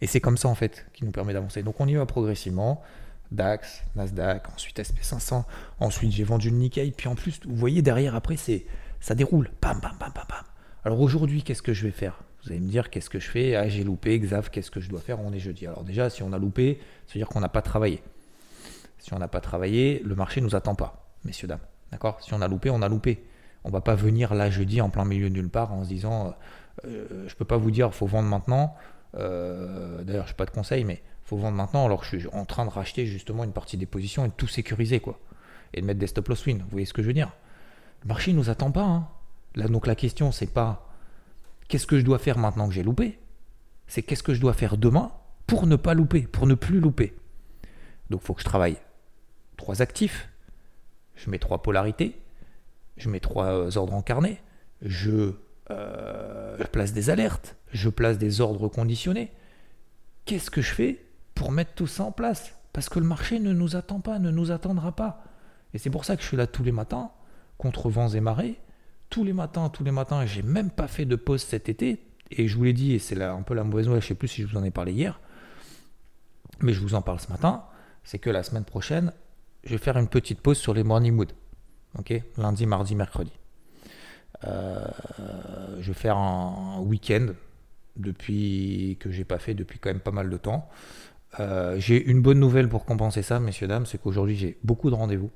Et 0.01 0.09
c'est 0.09 0.21
comme 0.21 0.37
ça 0.37 0.49
en 0.49 0.57
fait 0.57 0.87
qui 0.93 1.05
nous 1.05 1.13
permet 1.13 1.33
d'avancer. 1.33 1.63
Donc 1.63 1.81
on 1.81 1.87
y 1.87 1.95
va 1.95 2.05
progressivement. 2.05 2.83
DAX, 3.31 3.85
Nasdaq, 3.95 4.49
ensuite 4.53 4.81
SP500, 4.81 5.45
ensuite 5.79 6.11
j'ai 6.11 6.25
vendu 6.25 6.51
le 6.51 6.57
Nikkei, 6.57 6.91
puis 6.91 7.07
en 7.07 7.15
plus, 7.15 7.39
vous 7.47 7.55
voyez 7.55 7.81
derrière 7.81 8.17
après, 8.17 8.37
c'est 8.37 8.67
ça 8.99 9.15
déroule, 9.15 9.51
bam, 9.63 9.79
bam, 9.81 9.95
bam, 10.01 10.11
bam, 10.13 10.25
bam. 10.29 10.45
Alors 10.85 11.01
aujourd'hui, 11.01 11.45
qu'est-ce 11.45 11.63
que 11.63 11.73
je 11.73 11.85
vais 11.85 11.93
faire? 11.93 12.25
Vous 12.43 12.51
allez 12.51 12.61
me 12.61 12.69
dire, 12.69 12.91
qu'est-ce 12.91 13.11
que 13.11 13.21
je 13.21 13.29
fais? 13.29 13.55
Ah, 13.55 13.69
j'ai 13.69 13.85
loupé, 13.85 14.19
Xav, 14.19 14.51
qu'est-ce 14.51 14.71
que 14.71 14.81
je 14.81 14.89
dois 14.89 15.01
faire? 15.01 15.21
On 15.21 15.33
est 15.33 15.39
jeudi. 15.39 15.67
Alors 15.67 15.85
déjà, 15.85 16.09
si 16.09 16.23
on 16.23 16.33
a 16.33 16.39
loupé, 16.39 16.79
ça 17.07 17.15
veut 17.15 17.21
dire 17.21 17.29
qu'on 17.29 17.41
n'a 17.41 17.49
pas 17.49 17.63
travaillé. 17.63 18.03
Si 18.99 19.13
on 19.13 19.19
n'a 19.19 19.29
pas 19.29 19.41
travaillé, 19.41 20.03
le 20.05 20.15
marché 20.15 20.41
ne 20.41 20.47
nous 20.47 20.55
attend 20.55 20.75
pas, 20.75 21.11
messieurs, 21.25 21.49
dames. 21.49 21.61
D'accord? 21.93 22.23
Si 22.23 22.33
on 22.35 22.41
a 22.41 22.49
loupé, 22.49 22.71
on 22.71 22.83
a 22.83 22.89
loupé. 22.89 23.25
On 23.65 23.71
va 23.71 23.81
pas 23.81 23.95
venir 23.95 24.35
là 24.35 24.49
jeudi 24.51 24.81
en 24.81 24.89
plein 24.89 25.05
milieu 25.05 25.29
de 25.29 25.35
nulle 25.35 25.51
part 25.51 25.73
en 25.73 25.85
se 25.85 25.89
disant, 25.89 26.35
euh, 26.85 27.07
euh 27.23 27.29
je 27.29 27.35
peux 27.35 27.45
pas 27.45 27.57
vous 27.59 27.71
dire, 27.71 27.95
faut 27.95 28.07
vendre 28.07 28.29
maintenant. 28.29 28.75
Euh, 29.17 30.03
d'ailleurs, 30.03 30.27
je 30.27 30.33
n'ai 30.33 30.37
pas 30.37 30.47
de 30.47 30.51
conseil, 30.51 30.85
mais 30.85 31.03
faut 31.25 31.37
vendre 31.37 31.57
maintenant 31.57 31.85
alors 31.85 32.01
que 32.01 32.07
je 32.07 32.17
suis 32.19 32.29
en 32.33 32.45
train 32.45 32.65
de 32.65 32.71
racheter 32.71 33.07
justement 33.07 33.45
une 33.45 33.53
partie 33.53 33.77
des 33.77 33.87
positions 33.87 34.25
et 34.25 34.29
de 34.29 34.35
tout 34.35 34.49
sécuriser 34.49 35.01
quoi. 35.01 35.19
Et 35.75 35.81
de 35.81 35.87
mettre 35.87 36.01
des 36.01 36.07
stop 36.07 36.29
loss 36.29 36.45
win. 36.47 36.59
Vous 36.59 36.69
voyez 36.71 36.87
ce 36.87 36.93
que 36.93 37.03
je 37.03 37.07
veux 37.07 37.13
dire? 37.13 37.31
Le 38.03 38.09
marché 38.09 38.33
ne 38.33 38.39
nous 38.39 38.51
attend 38.51 38.71
pas. 38.73 38.83
Hein. 38.83 39.09
Là, 39.55 39.69
donc 39.69 39.87
la 39.87 39.95
question, 39.95 40.33
c'est 40.33 40.53
pas 40.53 40.90
qu'est-ce 41.71 41.87
que 41.87 41.99
je 41.99 42.05
dois 42.05 42.19
faire 42.19 42.37
maintenant 42.37 42.69
que 42.69 42.75
j'ai 42.75 42.83
loupé? 42.83 43.19
C'est 43.87 44.03
qu'est-ce 44.03 44.23
que 44.23 44.35
je 44.35 44.41
dois 44.41 44.53
faire 44.53 44.77
demain 44.77 45.13
pour 45.47 45.67
ne 45.67 45.77
pas 45.77 45.95
louper, 45.95 46.23
pour 46.23 46.47
ne 46.47 46.55
plus 46.55 46.81
louper? 46.81 47.17
Donc 48.11 48.21
il 48.23 48.27
faut 48.27 48.35
que 48.35 48.41
je 48.41 48.45
travaille 48.45 48.77
trois 49.57 49.81
actifs. 49.81 50.29
Je 51.15 51.31
mets 51.31 51.39
trois 51.39 51.63
polarités. 51.63 52.21
Je 52.97 53.09
mets 53.09 53.21
trois 53.21 53.47
euh, 53.47 53.77
ordres 53.77 53.95
incarnés. 53.95 54.41
Je, 54.83 55.33
euh, 55.71 56.57
je 56.59 56.67
place 56.67 56.93
des 56.93 57.09
alertes. 57.09 57.57
Je 57.73 57.89
place 57.89 58.19
des 58.19 58.41
ordres 58.41 58.69
conditionnés. 58.69 59.31
Qu'est-ce 60.25 60.51
que 60.51 60.63
je 60.63 60.75
fais 60.75 61.05
pour 61.35 61.53
mettre 61.53 61.75
tout 61.75 61.87
ça 61.87 62.05
en 62.05 62.13
place? 62.13 62.53
Parce 62.73 62.89
que 62.89 62.99
le 62.99 63.07
marché 63.07 63.39
ne 63.39 63.53
nous 63.53 63.77
attend 63.77 64.01
pas, 64.01 64.19
ne 64.19 64.31
nous 64.31 64.51
attendra 64.51 64.93
pas. 64.93 65.23
Et 65.73 65.79
c'est 65.79 65.91
pour 65.91 66.05
ça 66.05 66.17
que 66.17 66.23
je 66.23 66.27
suis 66.29 66.37
là 66.37 66.47
tous 66.47 66.65
les 66.65 66.73
matins, 66.73 67.11
contre 67.59 67.89
vents 67.91 68.09
et 68.09 68.21
marées. 68.21 68.59
Tous 69.11 69.25
les 69.25 69.33
matins, 69.33 69.69
tous 69.69 69.85
les 69.85 69.91
matins, 69.91 70.25
j'ai 70.25 70.43
même 70.43 70.71
pas 70.71 70.89
fait 70.89 71.05
de 71.05 71.17
pause 71.17 71.43
cet 71.43 71.69
été. 71.69 72.01
Et 72.31 72.47
je 72.47 72.57
vous 72.57 72.65
l'ai 72.65 72.73
dit, 72.73 72.95
et 72.95 72.99
c'est 72.99 73.21
un 73.21 73.43
peu 73.43 73.55
la 73.55 73.65
mauvaise 73.65 73.87
nouvelle, 73.87 74.03
je 74.03 74.07
sais 74.07 74.15
plus 74.15 74.29
si 74.29 74.43
je 74.43 74.47
vous 74.47 74.57
en 74.57 74.63
ai 74.63 74.71
parlé 74.71 74.93
hier, 74.93 75.21
mais 76.61 76.73
je 76.73 76.81
vous 76.81 76.95
en 76.95 77.03
parle 77.03 77.19
ce 77.19 77.29
matin, 77.29 77.65
c'est 78.05 78.21
que 78.21 78.31
la 78.31 78.45
semaine 78.45 78.65
prochaine, 78.65 79.13
je 79.65 79.71
vais 79.71 79.79
faire 79.79 79.97
une 79.97 80.09
petite 80.09 80.41
pause 80.41 80.57
sur 80.57 80.73
les 80.73 80.85
morning 80.85 81.13
mood. 81.13 81.33
Ok? 81.99 82.15
Lundi, 82.39 82.67
mardi, 82.67 82.95
mercredi. 82.95 83.33
Euh, 84.45 84.87
je 85.81 85.89
vais 85.89 85.99
faire 85.99 86.17
un 86.17 86.81
week-end 86.81 87.29
depuis 87.97 88.97
que 89.01 89.11
j'ai 89.11 89.25
pas 89.25 89.39
fait 89.39 89.55
depuis 89.55 89.79
quand 89.81 89.91
même 89.91 90.01
pas 90.01 90.13
mal 90.13 90.31
de 90.31 90.37
temps. 90.37 90.69
Euh, 91.39 91.79
j'ai 91.79 92.03
une 92.03 92.23
bonne 92.23 92.39
nouvelle 92.39 92.69
pour 92.69 92.85
compenser 92.85 93.23
ça, 93.23 93.41
messieurs, 93.41 93.67
dames, 93.67 93.87
c'est 93.87 94.01
qu'aujourd'hui 94.01 94.37
j'ai 94.37 94.59
beaucoup 94.65 94.91
de 94.91 94.95
rendez-vous 94.95 95.31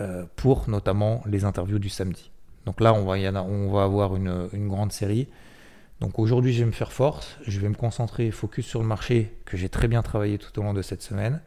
euh, 0.00 0.24
pour 0.36 0.68
notamment 0.68 1.22
les 1.26 1.44
interviews 1.44 1.78
du 1.78 1.88
samedi. 1.88 2.30
Donc 2.68 2.82
là, 2.82 2.92
on 2.92 3.06
va, 3.06 3.18
y 3.18 3.24
avoir 3.24 4.14
une, 4.14 4.68
grande 4.68 4.92
série. 4.92 5.26
Donc 6.00 6.18
aujourd'hui, 6.18 6.52
je 6.52 6.58
vais 6.60 6.66
me 6.66 6.72
faire 6.72 6.92
force, 6.92 7.38
je 7.46 7.60
vais 7.60 7.68
me 7.70 7.74
concentrer, 7.74 8.30
focus 8.30 8.66
sur 8.66 8.82
le 8.82 8.86
marché 8.86 9.32
que 9.46 9.56
j'ai 9.56 9.70
très 9.70 9.88
bien 9.88 10.02
travaillé 10.02 10.36
tout 10.36 10.60
au 10.60 10.62
long 10.62 10.74
de 10.74 10.82
cette 10.82 11.00
semaine. 11.00 11.40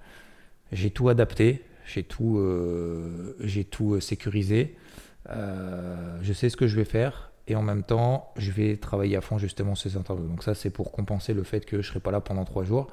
J'ai 0.71 0.89
tout 0.89 1.09
adapté, 1.09 1.63
j'ai 1.85 2.01
tout, 2.01 2.39
euh, 2.39 3.37
tout 3.69 4.01
sécurisé. 4.01 4.75
je 5.29 6.33
sais 6.33 6.49
ce 6.49 6.57
que 6.57 6.65
je 6.65 6.75
vais 6.75 6.85
faire 6.85 7.29
et 7.45 7.55
en 7.55 7.61
même 7.61 7.83
temps, 7.83 8.33
je 8.35 8.49
vais 8.49 8.77
travailler 8.77 9.15
à 9.15 9.21
fond 9.21 9.37
justement 9.37 9.75
ces 9.75 9.97
interviews. 9.97 10.27
Donc 10.27 10.41
ça, 10.41 10.55
c'est 10.55 10.71
pour 10.71 10.91
compenser 10.91 11.35
le 11.35 11.43
fait 11.43 11.67
que 11.67 11.83
je 11.83 11.87
ne 11.87 11.91
serai 11.91 11.99
pas 11.99 12.09
là 12.09 12.19
pendant 12.19 12.45
trois 12.45 12.63
jours. 12.63 12.87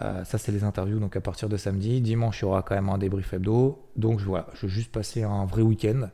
Euh, 0.00 0.24
ça, 0.24 0.38
c'est 0.38 0.50
les 0.50 0.64
interviews 0.64 0.98
donc 0.98 1.14
à 1.14 1.20
partir 1.20 1.50
de 1.50 1.58
samedi. 1.58 2.00
Dimanche, 2.00 2.40
il 2.40 2.44
y 2.44 2.46
aura 2.46 2.62
quand 2.62 2.74
même 2.74 2.88
un 2.88 2.96
débrief 2.96 3.34
hebdo. 3.34 3.86
Donc 3.96 4.20
voilà, 4.20 4.46
je 4.54 4.64
vais 4.64 4.72
juste 4.72 4.90
passer 4.90 5.24
un 5.24 5.44
vrai 5.44 5.60
week-end 5.60 6.08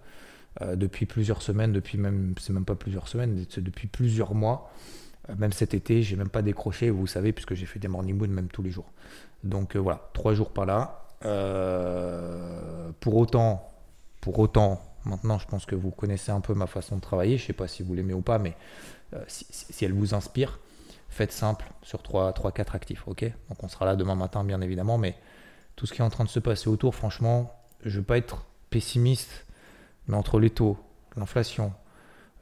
euh, 0.62 0.76
depuis 0.76 1.06
plusieurs 1.06 1.42
semaines, 1.42 1.72
depuis 1.72 1.98
même, 1.98 2.34
c'est 2.40 2.52
même 2.52 2.64
pas 2.64 2.74
plusieurs 2.74 3.08
semaines, 3.08 3.44
depuis 3.58 3.86
plusieurs 3.86 4.34
mois. 4.34 4.72
Euh, 5.28 5.34
même 5.36 5.52
cet 5.52 5.74
été, 5.74 6.02
j'ai 6.02 6.16
même 6.16 6.28
pas 6.28 6.42
décroché, 6.42 6.90
vous 6.90 7.06
savez, 7.06 7.32
puisque 7.32 7.54
j'ai 7.54 7.66
fait 7.66 7.78
des 7.78 7.88
morning 7.88 8.16
moon 8.16 8.28
même 8.28 8.48
tous 8.48 8.62
les 8.62 8.70
jours. 8.70 8.92
Donc 9.44 9.76
voilà, 9.76 10.10
trois 10.12 10.34
jours 10.34 10.50
par 10.50 10.66
là. 10.66 11.06
pour 13.00 13.16
autant, 13.16 13.72
pour 14.20 14.38
autant, 14.38 14.82
Maintenant, 15.04 15.38
je 15.38 15.46
pense 15.46 15.64
que 15.64 15.74
vous 15.74 15.90
connaissez 15.90 16.30
un 16.30 16.40
peu 16.40 16.54
ma 16.54 16.66
façon 16.66 16.96
de 16.96 17.00
travailler. 17.00 17.38
Je 17.38 17.46
sais 17.46 17.52
pas 17.52 17.68
si 17.68 17.82
vous 17.82 17.94
l'aimez 17.94 18.12
ou 18.12 18.20
pas, 18.20 18.38
mais 18.38 18.54
euh, 19.14 19.22
si, 19.28 19.84
elle 19.84 19.92
vous 19.92 20.14
inspire, 20.14 20.58
faites 21.08 21.32
simple 21.32 21.70
sur 21.82 22.02
3-4 22.02 22.74
actifs. 22.74 23.08
ok? 23.08 23.24
Donc 23.48 23.62
on 23.62 23.68
sera 23.68 23.86
là 23.86 23.96
demain 23.96 24.14
matin, 24.14 24.44
bien 24.44 24.60
évidemment, 24.60 24.98
mais 24.98 25.16
tout 25.76 25.86
ce 25.86 25.94
qui 25.94 26.00
est 26.00 26.04
en 26.04 26.10
train 26.10 26.24
de 26.24 26.28
se 26.28 26.40
passer 26.40 26.68
autour, 26.68 26.94
franchement, 26.94 27.54
je 27.84 27.98
veux 27.98 28.04
pas 28.04 28.18
être 28.18 28.44
pessimiste, 28.68 29.46
mais 30.10 30.16
entre 30.16 30.40
les 30.40 30.50
taux, 30.50 30.76
l'inflation, 31.16 31.72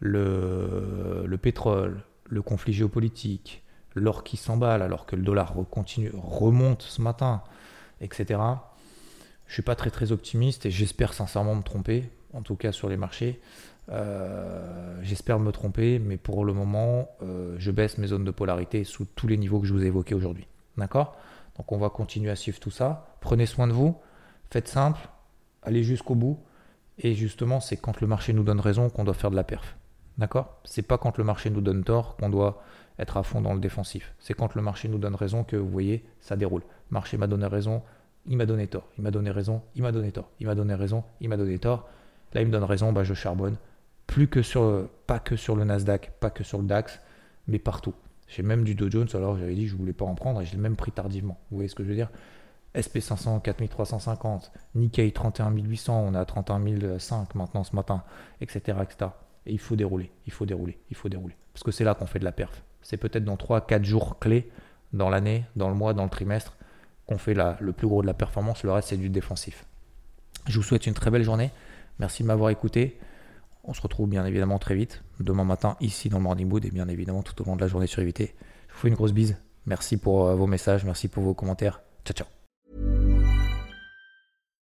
le, 0.01 1.25
le 1.27 1.39
pétrole, 1.39 2.03
le 2.25 2.43
conflit 2.43 2.73
géopolitique, 2.73 3.63
l'or 3.95 4.25
qui 4.25 4.37
s'emballe 4.37 4.83
alors 4.83 5.07
que 5.07 5.17
le 5.17 5.23
dollar 5.23 5.55
continue, 5.71 6.11
remonte 6.15 6.83
ce 6.83 7.03
matin, 7.03 7.43
etc. 8.01 8.41
Je 9.47 9.53
ne 9.53 9.55
suis 9.55 9.63
pas 9.63 9.75
très 9.75 9.91
très 9.91 10.13
optimiste 10.13 10.67
et 10.67 10.71
j'espère 10.71 11.13
sincèrement 11.13 11.55
me 11.55 11.63
tromper 11.63 12.11
en 12.33 12.43
tout 12.43 12.57
cas 12.57 12.73
sur 12.73 12.89
les 12.89 12.97
marchés. 12.97 13.41
Euh, 13.91 14.99
j'espère 15.03 15.39
me 15.39 15.51
tromper, 15.51 15.99
mais 15.99 16.17
pour 16.17 16.45
le 16.45 16.53
moment, 16.53 17.09
euh, 17.23 17.57
je 17.59 17.71
baisse 17.71 17.99
mes 17.99 18.07
zones 18.07 18.25
de 18.25 18.31
polarité 18.31 18.85
sous 18.85 19.05
tous 19.05 19.27
les 19.27 19.37
niveaux 19.37 19.61
que 19.61 19.67
je 19.67 19.73
vous 19.73 19.83
ai 19.83 19.87
évoqués 19.87 20.15
aujourd'hui. 20.15 20.47
D'accord? 20.77 21.17
Donc 21.57 21.73
on 21.73 21.79
va 21.79 21.91
continuer 21.91 22.31
à 22.31 22.37
suivre 22.37 22.61
tout 22.61 22.71
ça. 22.71 23.09
Prenez 23.21 23.47
soin 23.47 23.67
de 23.67 23.73
vous, 23.73 23.97
faites 24.51 24.69
simple, 24.69 25.09
allez 25.63 25.83
jusqu'au 25.83 26.15
bout. 26.15 26.39
Et 26.99 27.15
justement, 27.15 27.61
c'est 27.61 27.77
quand 27.77 28.01
le 28.01 28.07
marché 28.07 28.33
nous 28.33 28.43
donne 28.43 28.61
raison 28.61 28.91
qu'on 28.91 29.05
doit 29.05 29.15
faire 29.15 29.31
de 29.31 29.37
la 29.37 29.45
perf. 29.45 29.77
D'accord? 30.19 30.61
C'est 30.65 30.83
pas 30.83 30.99
quand 30.99 31.17
le 31.17 31.25
marché 31.25 31.49
nous 31.49 31.61
donne 31.61 31.85
tort 31.85 32.17
qu'on 32.17 32.29
doit 32.29 32.63
être 32.99 33.17
à 33.17 33.23
fond 33.23 33.41
dans 33.41 33.55
le 33.55 33.61
défensif. 33.61 34.15
C'est 34.19 34.35
quand 34.35 34.55
le 34.57 34.63
marché 34.63 34.89
nous 34.89 34.99
donne 34.99 35.15
raison 35.15 35.45
que 35.45 35.57
vous 35.57 35.69
voyez, 35.69 36.05
ça 36.21 36.37
déroule. 36.37 36.63
Le 36.91 36.95
marché 36.95 37.17
m'a 37.17 37.29
donné 37.29 37.47
raison, 37.47 37.83
il 38.27 38.37
m'a 38.37 38.47
donné 38.47 38.67
tort. 38.67 38.89
Il 38.99 39.05
m'a 39.05 39.13
donné 39.13 39.31
raison, 39.31 39.63
il 39.77 39.83
m'a 39.83 39.93
donné 39.93 40.11
tort. 40.11 40.29
Il 40.41 40.47
m'a 40.47 40.57
donné 40.57 40.75
raison, 40.75 41.05
il 41.21 41.29
m'a 41.29 41.37
donné 41.37 41.59
tort. 41.59 41.89
Là, 42.35 42.43
il 42.43 42.49
me 42.49 42.53
donne 42.53 42.65
raison, 42.65 42.93
bah, 42.93 43.05
je 43.05 43.15
charbonne. 43.15 43.57
Plus 44.09 44.27
que 44.27 44.43
sur, 44.43 44.89
pas 45.07 45.21
que 45.21 45.37
sur 45.37 45.55
le 45.55 45.65
Nasdaq, 45.65 46.13
pas 46.19 46.31
que 46.31 46.43
sur 46.43 46.59
le 46.59 46.65
DAX, 46.65 47.01
mais 47.47 47.59
partout. 47.59 47.95
J'ai 48.27 48.43
même 48.43 48.65
du 48.65 48.75
Dow 48.75 48.91
Jones, 48.91 49.09
alors 49.15 49.39
j'avais 49.39 49.55
dit 49.55 49.65
que 49.65 49.71
je 49.71 49.77
voulais 49.77 49.93
pas 49.93 50.05
en 50.05 50.15
prendre 50.15 50.41
et 50.43 50.47
je 50.47 50.53
l'ai 50.53 50.59
même 50.59 50.77
pris 50.77 50.93
tardivement. 50.93 51.39
Vous 51.51 51.59
voyez 51.59 51.69
ce 51.69 51.75
que 51.75 51.85
je 51.85 51.89
veux 51.89 51.95
dire? 51.95 52.11
SP500 52.79 53.43
4350, 53.43 54.53
Nikkei 54.75 55.12
31800, 55.12 56.05
on 56.07 56.14
est 56.14 56.19
à 56.19 56.25
31005 56.25 57.35
maintenant 57.35 57.64
ce 57.64 57.75
matin, 57.75 58.03
etc., 58.41 58.79
etc. 58.83 59.11
Et 59.47 59.53
il 59.53 59.59
faut 59.59 59.77
dérouler, 59.77 60.11
il 60.27 60.33
faut 60.33 60.47
dérouler, 60.47 60.79
il 60.91 60.97
faut 60.97 61.09
dérouler. 61.09 61.37
Parce 61.53 61.64
que 61.64 61.71
c'est 61.71 61.85
là 61.85 61.95
qu'on 61.95 62.07
fait 62.07 62.19
de 62.19 62.25
la 62.25 62.33
perf. 62.33 62.62
C'est 62.83 62.97
peut-être 62.97 63.25
dans 63.25 63.37
3-4 63.37 63.85
jours 63.85 64.19
clés 64.19 64.51
dans 64.93 65.11
l'année, 65.11 65.45
dans 65.57 65.69
le 65.69 65.75
mois, 65.75 65.95
dans 65.95 66.05
le 66.05 66.11
trimestre, 66.11 66.57
qu'on 67.07 67.19
fait 67.19 67.35
le 67.35 67.73
plus 67.73 67.87
gros 67.87 68.03
de 68.03 68.07
la 68.07 68.14
performance. 68.14 68.62
Le 68.62 68.73
reste, 68.73 68.88
c'est 68.88 68.97
du 68.97 69.09
défensif. 69.09 69.64
Je 70.47 70.57
vous 70.57 70.62
souhaite 70.62 70.87
une 70.87 70.95
très 70.95 71.11
belle 71.11 71.25
journée. 71.25 71.51
Merci 71.99 72.23
de 72.23 72.29
m'avoir 72.29 72.51
écouté. 72.51 72.99
On 73.64 73.75
se 73.75 73.83
retrouve 73.83 74.09
bien 74.09 74.25
évidemment 74.25 74.59
très 74.59 74.75
vite, 74.75 75.03
demain 75.21 75.45
matin, 75.45 75.77
ici 75.81 76.09
dans 76.09 76.19
le 76.19 76.23
Morning 76.23 76.49
Mood, 76.49 76.64
et 76.64 76.71
bien 76.71 76.88
évidemment 76.88 77.23
tout 77.23 77.41
au 77.43 77.45
long 77.45 77.57
de 77.57 77.61
la 77.61 77.69
journée 77.69 77.87
sur 77.87 78.03
IVT. 78.03 78.35
Je 78.69 78.73
vous 78.73 78.79
fais 78.79 78.88
une 78.88 78.95
grosse 78.95 79.12
bise. 79.12 79.37
Merci 79.67 79.99
pour 79.99 80.27
euh, 80.27 80.35
vos 80.35 80.47
messages, 80.47 80.85
merci 80.85 81.09
pour 81.09 81.23
vos 81.23 81.35
commentaires. 81.35 81.83
Ciao, 82.05 82.14
ciao. 82.14 82.38